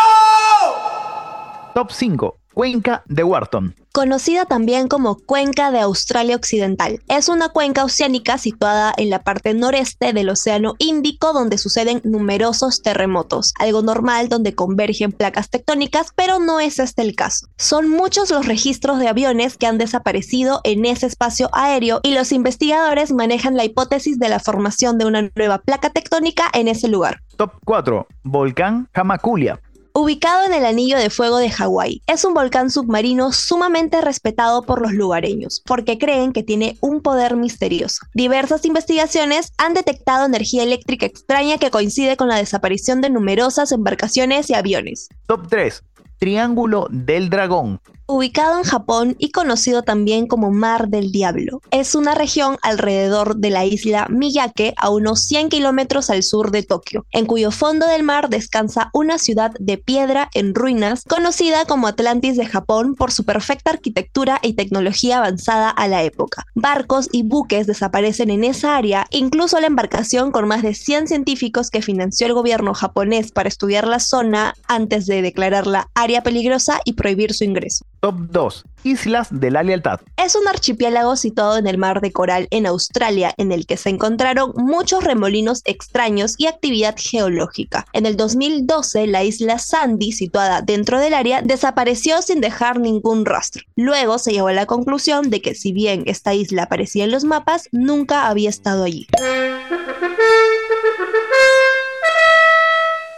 Top 1.74 1.92
5. 1.92 2.38
Cuenca 2.54 3.02
de 3.08 3.24
Wharton. 3.24 3.74
Conocida 3.96 4.46
también 4.46 4.88
como 4.88 5.20
Cuenca 5.20 5.70
de 5.70 5.80
Australia 5.80 6.36
Occidental. 6.36 7.00
Es 7.10 7.30
una 7.30 7.50
cuenca 7.50 7.86
oceánica 7.86 8.40
situada 8.40 8.92
en 8.98 9.12
la 9.12 9.20
parte 9.20 9.54
noreste 9.54 10.14
del 10.14 10.30
Océano 10.30 10.74
Índico 10.80 11.32
donde 11.32 11.60
suceden 11.60 12.02
numerosos 12.04 12.82
terremotos, 12.82 13.54
algo 13.60 13.84
normal 13.84 14.30
donde 14.30 14.56
convergen 14.56 15.12
placas 15.12 15.52
tectónicas, 15.52 16.08
pero 16.16 16.40
no 16.40 16.60
es 16.60 16.80
este 16.80 17.04
el 17.04 17.16
caso. 17.16 17.46
Son 17.60 17.88
muchos 17.88 18.32
los 18.32 18.48
registros 18.48 18.98
de 18.98 19.10
aviones 19.10 19.58
que 19.58 19.68
han 19.68 19.78
desaparecido 19.78 20.62
en 20.64 20.86
ese 20.86 21.06
espacio 21.06 21.52
aéreo 21.54 22.00
y 22.02 22.16
los 22.16 22.32
investigadores 22.32 23.14
manejan 23.14 23.56
la 23.56 23.64
hipótesis 23.64 24.18
de 24.18 24.30
la 24.30 24.40
formación 24.40 24.98
de 24.98 25.06
una 25.06 25.30
nueva 25.36 25.60
placa 25.60 25.92
tectónica 25.92 26.50
en 26.56 26.68
ese 26.68 26.88
lugar. 26.88 27.22
Top 27.38 27.52
4. 27.64 28.08
Volcán 28.24 28.90
Hamakulia. 28.96 29.60
Ubicado 29.96 30.44
en 30.48 30.54
el 30.54 30.66
Anillo 30.66 30.98
de 30.98 31.12
Fuego 31.12 31.38
de 31.38 31.52
Hawái, 31.52 32.02
es 32.08 32.26
un 32.26 32.34
volcán 32.34 32.72
submarino 32.72 33.32
sumamente 33.32 34.02
respetado 34.02 34.64
por 34.64 34.82
los 34.82 34.92
lugareños, 34.92 35.62
porque 35.68 36.00
creen 36.00 36.34
que 36.34 36.42
tiene 36.42 36.78
un 36.82 37.04
poder 37.04 37.36
misterioso. 37.36 38.00
Diversas 38.16 38.66
investigaciones 38.66 39.54
han 39.60 39.76
detectado 39.76 40.26
energía 40.26 40.64
eléctrica 40.64 41.06
extraña 41.06 41.60
que 41.60 41.70
coincide 41.70 42.18
con 42.18 42.28
la 42.28 42.38
desaparición 42.38 43.02
de 43.02 43.12
numerosas 43.12 43.72
embarcaciones 43.72 44.50
y 44.50 44.56
aviones. 44.56 45.10
Top 45.28 45.48
3. 45.48 45.84
Triángulo 46.18 46.88
del 46.90 47.30
Dragón. 47.30 47.80
Ubicado 48.06 48.58
en 48.58 48.64
Japón 48.64 49.16
y 49.20 49.32
conocido 49.32 49.84
también 49.84 50.28
como 50.28 50.52
Mar 50.52 50.90
del 50.90 51.12
Diablo. 51.12 51.62
Es 51.72 51.96
una 51.96 52.16
región 52.16 52.58
alrededor 52.62 53.38
de 53.38 53.50
la 53.50 53.66
isla 53.66 54.08
Miyake, 54.10 54.74
a 54.78 54.90
unos 54.90 55.22
100 55.22 55.50
kilómetros 55.50 56.10
al 56.10 56.24
sur 56.24 56.52
de 56.52 56.64
Tokio, 56.64 57.06
en 57.12 57.26
cuyo 57.26 57.52
fondo 57.52 57.88
del 57.88 58.04
mar 58.04 58.30
descansa 58.30 58.90
una 58.94 59.18
ciudad 59.18 59.52
de 59.60 59.78
piedra 59.78 60.30
en 60.34 60.54
ruinas, 60.54 61.04
conocida 61.08 61.66
como 61.66 61.88
Atlantis 61.88 62.38
de 62.38 62.46
Japón 62.46 62.96
por 62.96 63.12
su 63.12 63.24
perfecta 63.24 63.72
arquitectura 63.72 64.40
y 64.42 64.54
tecnología 64.54 65.18
avanzada 65.18 65.70
a 65.70 65.88
la 65.88 66.04
época. 66.04 66.46
Barcos 66.56 67.10
y 67.12 67.24
buques 67.24 67.68
desaparecen 67.68 68.30
en 68.30 68.44
esa 68.44 68.76
área, 68.76 69.08
incluso 69.12 69.60
la 69.60 69.68
embarcación 69.68 70.32
con 70.32 70.48
más 70.48 70.62
de 70.62 70.74
100 70.74 71.08
científicos 71.08 71.70
que 71.70 71.82
financió 71.82 72.28
el 72.28 72.34
gobierno 72.34 72.74
japonés 72.74 73.32
para 73.32 73.50
estudiar 73.50 73.88
la 73.88 74.00
zona 74.00 74.56
antes 74.68 75.06
de 75.06 75.22
declararla 75.22 75.90
área 75.94 76.24
peligrosa 76.24 76.80
y 76.86 76.94
prohibir 76.94 77.34
su 77.34 77.44
ingreso. 77.44 77.86
Top 78.04 78.16
2. 78.32 78.66
Islas 78.84 79.30
de 79.32 79.50
la 79.50 79.64
Lealtad. 79.64 80.02
Es 80.18 80.36
un 80.36 80.46
archipiélago 80.50 81.16
situado 81.16 81.58
en 81.58 81.68
el 81.68 81.78
mar 81.78 82.02
de 82.02 82.12
Coral 82.12 82.50
en 82.52 82.66
Australia, 82.66 83.34
en 83.38 83.54
el 83.54 83.66
que 83.66 83.78
se 83.78 83.88
encontraron 83.88 84.52
muchos 84.58 85.06
remolinos 85.06 85.62
extraños 85.64 86.36
y 86.38 86.48
actividad 86.48 86.96
geológica. 86.98 87.86
En 87.94 88.06
el 88.06 88.18
2012, 88.18 89.08
la 89.08 89.24
isla 89.24 89.58
Sandy, 89.58 90.12
situada 90.12 90.62
dentro 90.62 91.00
del 91.00 91.14
área, 91.14 91.42
desapareció 91.42 92.22
sin 92.22 92.42
dejar 92.42 92.78
ningún 92.78 93.24
rastro. 93.26 93.64
Luego 93.78 94.20
se 94.20 94.34
llegó 94.34 94.50
a 94.50 94.54
la 94.54 94.66
conclusión 94.66 95.30
de 95.30 95.42
que 95.42 95.56
si 95.56 95.72
bien 95.72 96.04
esta 96.06 96.34
isla 96.34 96.64
aparecía 96.64 97.06
en 97.06 97.12
los 97.12 97.24
mapas, 97.24 97.70
nunca 97.72 98.28
había 98.28 98.50
estado 98.50 98.84
allí. 98.84 99.08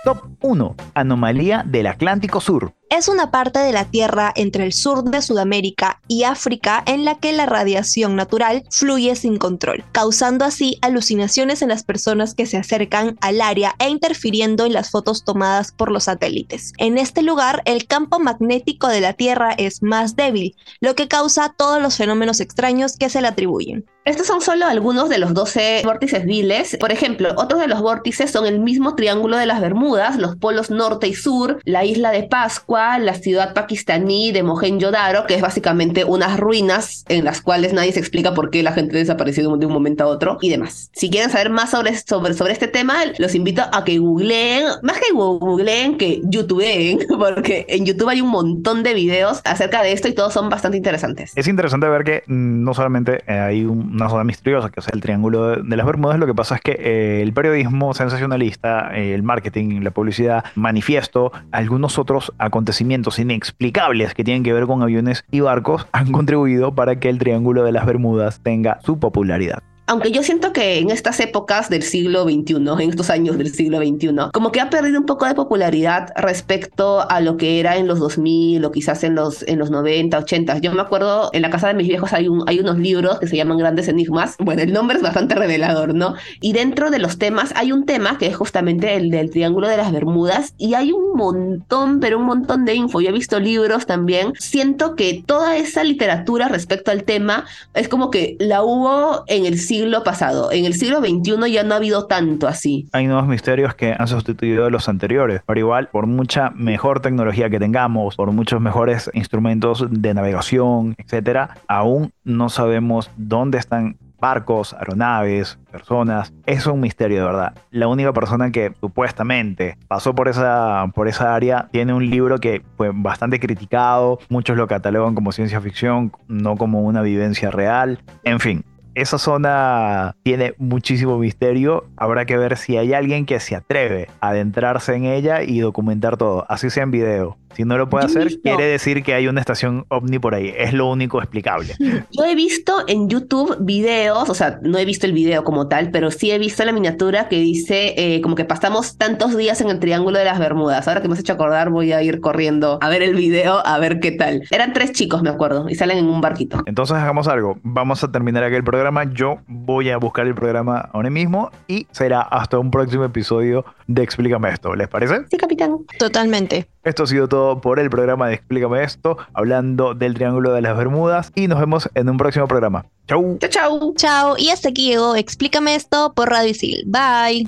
Top 0.03 0.34
1. 0.45 0.75
Anomalía 0.93 1.63
del 1.65 1.87
Atlántico 1.87 2.39
Sur 2.39 2.75
es 2.89 3.07
una 3.07 3.31
parte 3.31 3.59
de 3.59 3.73
la 3.73 3.85
Tierra 3.85 4.31
entre 4.35 4.63
el 4.63 4.71
sur 4.71 5.03
de 5.03 5.21
Sudamérica 5.21 5.99
y 6.07 6.23
África 6.23 6.83
en 6.85 7.03
la 7.03 7.15
que 7.15 7.33
la 7.33 7.45
radiación 7.45 8.15
natural 8.15 8.63
fluye 8.69 9.15
sin 9.15 9.37
control, 9.37 9.83
causando 9.91 10.45
así 10.45 10.77
alucinaciones 10.81 11.61
en 11.61 11.69
las 11.69 11.83
personas 11.83 12.35
que 12.35 12.45
se 12.45 12.57
acercan 12.57 13.17
al 13.21 13.41
área 13.41 13.75
e 13.79 13.89
interfiriendo 13.89 14.65
en 14.65 14.73
las 14.73 14.91
fotos 14.91 15.23
tomadas 15.25 15.71
por 15.71 15.91
los 15.91 16.05
satélites. 16.05 16.73
En 16.77 16.97
este 16.97 17.21
lugar, 17.23 17.63
el 17.65 17.87
campo 17.87 18.19
magnético 18.19 18.87
de 18.87 19.01
la 19.01 19.13
Tierra 19.13 19.51
es 19.57 19.81
más 19.81 20.15
débil, 20.15 20.55
lo 20.79 20.95
que 20.95 21.07
causa 21.07 21.53
todos 21.57 21.81
los 21.81 21.97
fenómenos 21.97 22.39
extraños 22.39 22.97
que 22.97 23.09
se 23.09 23.21
le 23.21 23.27
atribuyen. 23.27 23.85
Estos 24.05 24.27
son 24.27 24.39
solo 24.39 24.67
algunos 24.67 25.09
de 25.09 25.17
los 25.17 25.33
12 25.33 25.81
vórtices 25.83 26.25
viles. 26.25 26.77
Por 26.79 26.91
ejemplo, 26.91 27.33
otros 27.37 27.59
de 27.59 27.67
los 27.67 27.81
vórtices 27.81 28.29
son 28.29 28.45
el 28.45 28.59
mismo 28.59 28.93
triángulo 28.93 29.35
de 29.35 29.47
las 29.47 29.59
Bermudas, 29.59 30.17
los 30.17 30.34
polos 30.39 30.69
norte 30.69 31.07
y 31.07 31.13
sur, 31.13 31.59
la 31.63 31.85
isla 31.85 32.11
de 32.11 32.23
Pascua, 32.23 32.99
la 32.99 33.13
ciudad 33.13 33.53
pakistaní 33.53 34.31
de 34.31 34.43
Mohenjo-Daro, 34.43 35.25
que 35.25 35.35
es 35.35 35.41
básicamente 35.41 36.03
unas 36.03 36.39
ruinas 36.39 37.05
en 37.07 37.25
las 37.25 37.41
cuales 37.41 37.73
nadie 37.73 37.91
se 37.91 37.99
explica 37.99 38.33
por 38.33 38.49
qué 38.49 38.63
la 38.63 38.73
gente 38.73 38.97
desapareció 38.97 39.55
de 39.57 39.65
un 39.65 39.73
momento 39.73 40.03
a 40.03 40.07
otro 40.07 40.37
y 40.41 40.49
demás. 40.49 40.89
Si 40.93 41.09
quieren 41.09 41.29
saber 41.29 41.49
más 41.49 41.71
sobre, 41.71 41.95
sobre, 41.95 42.33
sobre 42.33 42.53
este 42.53 42.67
tema, 42.67 42.95
los 43.17 43.35
invito 43.35 43.63
a 43.71 43.83
que 43.83 43.97
googleen, 43.97 44.65
más 44.83 44.97
que 44.99 45.13
googleen, 45.13 45.97
que 45.97 46.21
youtubeen, 46.23 46.99
porque 47.19 47.65
en 47.69 47.85
YouTube 47.85 48.09
hay 48.09 48.21
un 48.21 48.29
montón 48.29 48.83
de 48.83 48.93
videos 48.93 49.41
acerca 49.45 49.81
de 49.83 49.91
esto 49.91 50.07
y 50.07 50.13
todos 50.13 50.33
son 50.33 50.49
bastante 50.49 50.77
interesantes. 50.77 51.33
Es 51.35 51.47
interesante 51.47 51.87
ver 51.87 52.03
que 52.03 52.23
no 52.27 52.73
solamente 52.73 53.23
eh, 53.27 53.39
hay 53.39 53.65
un 53.65 53.85
una 53.95 54.09
zona 54.09 54.23
misteriosa, 54.23 54.69
que 54.69 54.79
es 54.79 54.87
el 54.89 55.01
Triángulo 55.01 55.63
de, 55.63 55.75
las 55.75 55.85
Bermudas, 55.85 56.19
lo 56.19 56.25
que 56.25 56.33
pasa 56.33 56.55
es 56.55 56.61
que 56.61 56.71
eh, 56.71 57.21
el 57.21 57.33
periodismo 57.33 57.93
sensacionalista, 57.93 58.95
eh, 58.95 59.13
el 59.13 59.23
marketing, 59.23 59.81
la 59.81 59.91
publicidad, 59.91 60.14
manifiesto, 60.55 61.31
algunos 61.51 61.99
otros 61.99 62.33
acontecimientos 62.37 63.19
inexplicables 63.19 64.13
que 64.13 64.23
tienen 64.23 64.43
que 64.43 64.53
ver 64.53 64.65
con 64.65 64.81
aviones 64.81 65.25
y 65.31 65.39
barcos 65.39 65.87
han 65.91 66.11
contribuido 66.11 66.75
para 66.75 66.99
que 66.99 67.09
el 67.09 67.19
Triángulo 67.19 67.63
de 67.63 67.71
las 67.71 67.85
Bermudas 67.85 68.41
tenga 68.41 68.79
su 68.83 68.99
popularidad 68.99 69.63
aunque 69.87 70.11
yo 70.11 70.23
siento 70.23 70.51
que 70.51 70.79
en 70.79 70.89
estas 70.89 71.19
épocas 71.19 71.69
del 71.69 71.83
siglo 71.83 72.23
XXI, 72.23 72.55
en 72.55 72.89
estos 72.89 73.09
años 73.09 73.37
del 73.37 73.53
siglo 73.53 73.77
XXI, 73.77 74.31
como 74.33 74.51
que 74.51 74.59
ha 74.59 74.69
perdido 74.69 74.99
un 74.99 75.05
poco 75.05 75.25
de 75.25 75.35
popularidad 75.35 76.09
respecto 76.15 77.07
a 77.09 77.21
lo 77.21 77.37
que 77.37 77.59
era 77.59 77.77
en 77.77 77.87
los 77.87 77.99
2000 77.99 78.65
o 78.65 78.71
quizás 78.71 79.03
en 79.03 79.15
los, 79.15 79.43
en 79.47 79.59
los 79.59 79.69
90, 79.69 80.17
80. 80.17 80.57
Yo 80.59 80.73
me 80.73 80.81
acuerdo, 80.81 81.29
en 81.33 81.41
la 81.41 81.49
casa 81.49 81.67
de 81.67 81.75
mis 81.75 81.87
viejos 81.87 82.13
hay, 82.13 82.27
un, 82.27 82.43
hay 82.47 82.59
unos 82.59 82.79
libros 82.79 83.19
que 83.19 83.27
se 83.27 83.37
llaman 83.37 83.57
Grandes 83.57 83.87
Enigmas. 83.87 84.35
Bueno, 84.45 84.61
el 84.61 84.73
nombre 84.73 84.97
es 84.97 85.01
bastante 85.01 85.33
revelador, 85.33 85.95
¿no? 85.95 86.13
Y 86.39 86.53
dentro 86.53 86.91
de 86.91 86.99
los 86.99 87.17
temas 87.17 87.51
hay 87.55 87.71
un 87.71 87.85
tema 87.85 88.19
que 88.19 88.27
es 88.27 88.35
justamente 88.35 88.93
el 88.95 89.09
del 89.09 89.31
Triángulo 89.31 89.67
de 89.67 89.75
las 89.75 89.91
Bermudas 89.91 90.53
y 90.59 90.75
hay 90.75 90.91
un 90.91 91.15
montón, 91.15 91.99
pero 91.99 92.19
un 92.19 92.25
montón 92.25 92.63
de 92.63 92.75
info. 92.75 93.01
Yo 93.01 93.09
he 93.09 93.11
visto 93.11 93.39
libros 93.39 93.87
también. 93.87 94.33
Siento 94.37 94.95
que 94.95 95.23
toda 95.25 95.57
esa 95.57 95.83
literatura 95.83 96.47
respecto 96.47 96.91
al 96.91 97.05
tema 97.05 97.45
es 97.73 97.87
como 97.87 98.11
que 98.11 98.37
la 98.39 98.61
hubo 98.61 99.23
en 99.25 99.47
el 99.47 99.57
siglo 99.57 99.74
siglo 99.75 100.03
pasado. 100.03 100.51
En 100.51 100.65
el 100.65 100.73
siglo 100.73 100.99
XXI 100.99 101.51
ya 101.51 101.63
no 101.63 101.73
ha 101.73 101.77
habido 101.77 102.07
tanto 102.07 102.47
así. 102.47 102.87
Hay 102.93 103.07
nuevos 103.07 103.27
misterios 103.27 103.75
que 103.75 103.93
han 103.97 104.07
sustituido 104.07 104.65
a 104.65 104.69
los 104.69 104.87
anteriores. 104.87 105.41
Pero 105.45 105.59
igual, 105.59 105.89
por 105.89 106.07
mucha 106.07 106.51
mejor 106.51 107.01
tecnología 107.01 107.49
que 107.49 107.59
tengamos, 107.59 108.15
por 108.15 108.31
muchos 108.31 108.61
mejores 108.61 109.11
instrumentos 109.13 109.85
de 109.89 110.13
navegación, 110.13 110.95
etcétera, 110.97 111.57
aún 111.67 112.11
no 112.23 112.47
sabemos 112.49 113.11
dónde 113.17 113.57
están 113.57 113.97
barcos, 114.17 114.73
aeronaves, 114.73 115.59
personas. 115.71 116.33
Es 116.45 116.65
un 116.65 116.79
misterio 116.79 117.19
de 117.19 117.25
verdad. 117.25 117.53
La 117.69 117.87
única 117.87 118.13
persona 118.13 118.49
que 118.51 118.73
supuestamente 118.79 119.77
pasó 119.89 120.15
por 120.15 120.29
esa, 120.29 120.89
por 120.95 121.07
esa 121.09 121.35
área 121.35 121.67
tiene 121.71 121.93
un 121.93 122.09
libro 122.09 122.39
que 122.39 122.63
fue 122.77 122.91
bastante 122.93 123.39
criticado. 123.41 124.19
Muchos 124.29 124.55
lo 124.55 124.67
catalogan 124.67 125.15
como 125.15 125.33
ciencia 125.33 125.59
ficción, 125.59 126.13
no 126.27 126.55
como 126.55 126.81
una 126.81 127.01
vivencia 127.01 127.51
real. 127.51 127.99
En 128.23 128.39
fin, 128.39 128.63
esa 128.95 129.17
zona 129.17 130.15
tiene 130.23 130.55
muchísimo 130.57 131.19
misterio. 131.19 131.85
Habrá 131.97 132.25
que 132.25 132.37
ver 132.37 132.57
si 132.57 132.77
hay 132.77 132.93
alguien 132.93 133.25
que 133.25 133.39
se 133.39 133.55
atreve 133.55 134.07
a 134.21 134.29
adentrarse 134.29 134.95
en 134.95 135.05
ella 135.05 135.43
y 135.43 135.59
documentar 135.59 136.17
todo, 136.17 136.45
así 136.49 136.69
sea 136.69 136.83
en 136.83 136.91
video. 136.91 137.37
Si 137.55 137.63
no 137.63 137.77
lo 137.77 137.89
puede 137.89 138.05
hacer, 138.05 138.39
quiere 138.41 138.65
decir 138.65 139.03
que 139.03 139.13
hay 139.13 139.27
una 139.27 139.39
estación 139.39 139.85
ovni 139.89 140.19
por 140.19 140.35
ahí. 140.35 140.53
Es 140.57 140.73
lo 140.73 140.89
único 140.89 141.19
explicable. 141.19 141.73
Yo 142.11 142.25
he 142.25 142.35
visto 142.35 142.83
en 142.87 143.09
YouTube 143.09 143.57
videos, 143.61 144.29
o 144.29 144.33
sea, 144.33 144.59
no 144.61 144.77
he 144.77 144.85
visto 144.85 145.05
el 145.05 145.13
video 145.13 145.43
como 145.43 145.67
tal, 145.67 145.91
pero 145.91 146.11
sí 146.11 146.31
he 146.31 146.37
visto 146.37 146.65
la 146.65 146.71
miniatura 146.71 147.29
que 147.29 147.39
dice 147.39 147.93
eh, 147.97 148.21
como 148.21 148.35
que 148.35 148.45
pasamos 148.45 148.97
tantos 148.97 149.37
días 149.37 149.61
en 149.61 149.69
el 149.69 149.79
Triángulo 149.79 150.19
de 150.19 150.25
las 150.25 150.39
Bermudas. 150.39 150.87
Ahora 150.87 151.01
que 151.01 151.07
me 151.07 151.13
has 151.13 151.19
hecho 151.19 151.33
acordar, 151.33 151.69
voy 151.69 151.93
a 151.93 152.03
ir 152.03 152.19
corriendo 152.19 152.77
a 152.81 152.89
ver 152.89 153.01
el 153.01 153.15
video, 153.15 153.65
a 153.65 153.79
ver 153.79 153.99
qué 153.99 154.11
tal. 154.11 154.43
Eran 154.51 154.73
tres 154.73 154.91
chicos, 154.91 155.21
me 155.23 155.29
acuerdo, 155.29 155.69
y 155.69 155.75
salen 155.75 155.97
en 155.97 156.05
un 156.07 156.21
barquito. 156.21 156.61
Entonces 156.65 156.97
hagamos 156.97 157.27
algo. 157.27 157.57
Vamos 157.63 158.03
a 158.03 158.11
terminar 158.11 158.43
aquí 158.43 158.55
el 158.55 158.63
programa. 158.63 159.05
Yo 159.13 159.39
voy 159.47 159.89
a 159.89 159.97
buscar 159.97 160.27
el 160.27 160.35
programa 160.35 160.89
ahora 160.91 161.09
mismo 161.09 161.51
y 161.67 161.87
será 161.91 162.21
hasta 162.21 162.59
un 162.59 162.71
próximo 162.71 163.05
episodio 163.05 163.65
de 163.87 164.03
Explícame 164.03 164.49
esto. 164.49 164.75
¿Les 164.75 164.87
parece? 164.87 165.25
Sí, 165.29 165.37
capitán. 165.37 165.77
Totalmente. 165.97 166.67
Esto 166.85 167.03
ha 167.03 167.07
sido 167.07 167.27
todo 167.27 167.61
por 167.61 167.79
el 167.79 167.89
programa 167.89 168.27
de 168.27 168.35
Explícame 168.35 168.83
esto, 168.83 169.17
hablando 169.33 169.95
del 169.95 170.13
Triángulo 170.13 170.53
de 170.53 170.61
las 170.61 170.77
Bermudas 170.77 171.31
y 171.33 171.47
nos 171.47 171.59
vemos 171.59 171.89
en 171.95 172.07
un 172.09 172.17
próximo 172.17 172.47
programa. 172.47 172.85
Chau. 173.07 173.39
Chau, 173.39 173.49
chau. 173.49 173.93
Chau. 173.95 174.35
Y 174.37 174.49
hasta 174.49 174.69
aquí 174.69 174.89
llegó 174.89 175.15
Explícame 175.15 175.73
esto 175.73 176.13
por 176.13 176.29
Radio 176.29 176.51
Isil. 176.51 176.83
Bye. 176.85 177.47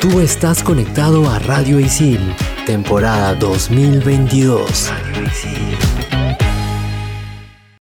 Tú 0.00 0.18
estás 0.18 0.64
conectado 0.64 1.30
a 1.30 1.38
Radio 1.38 1.78
Isil, 1.78 2.34
temporada 2.66 3.34
2022. 3.36 4.90
Radio 4.90 5.22
Isil. 5.26 5.89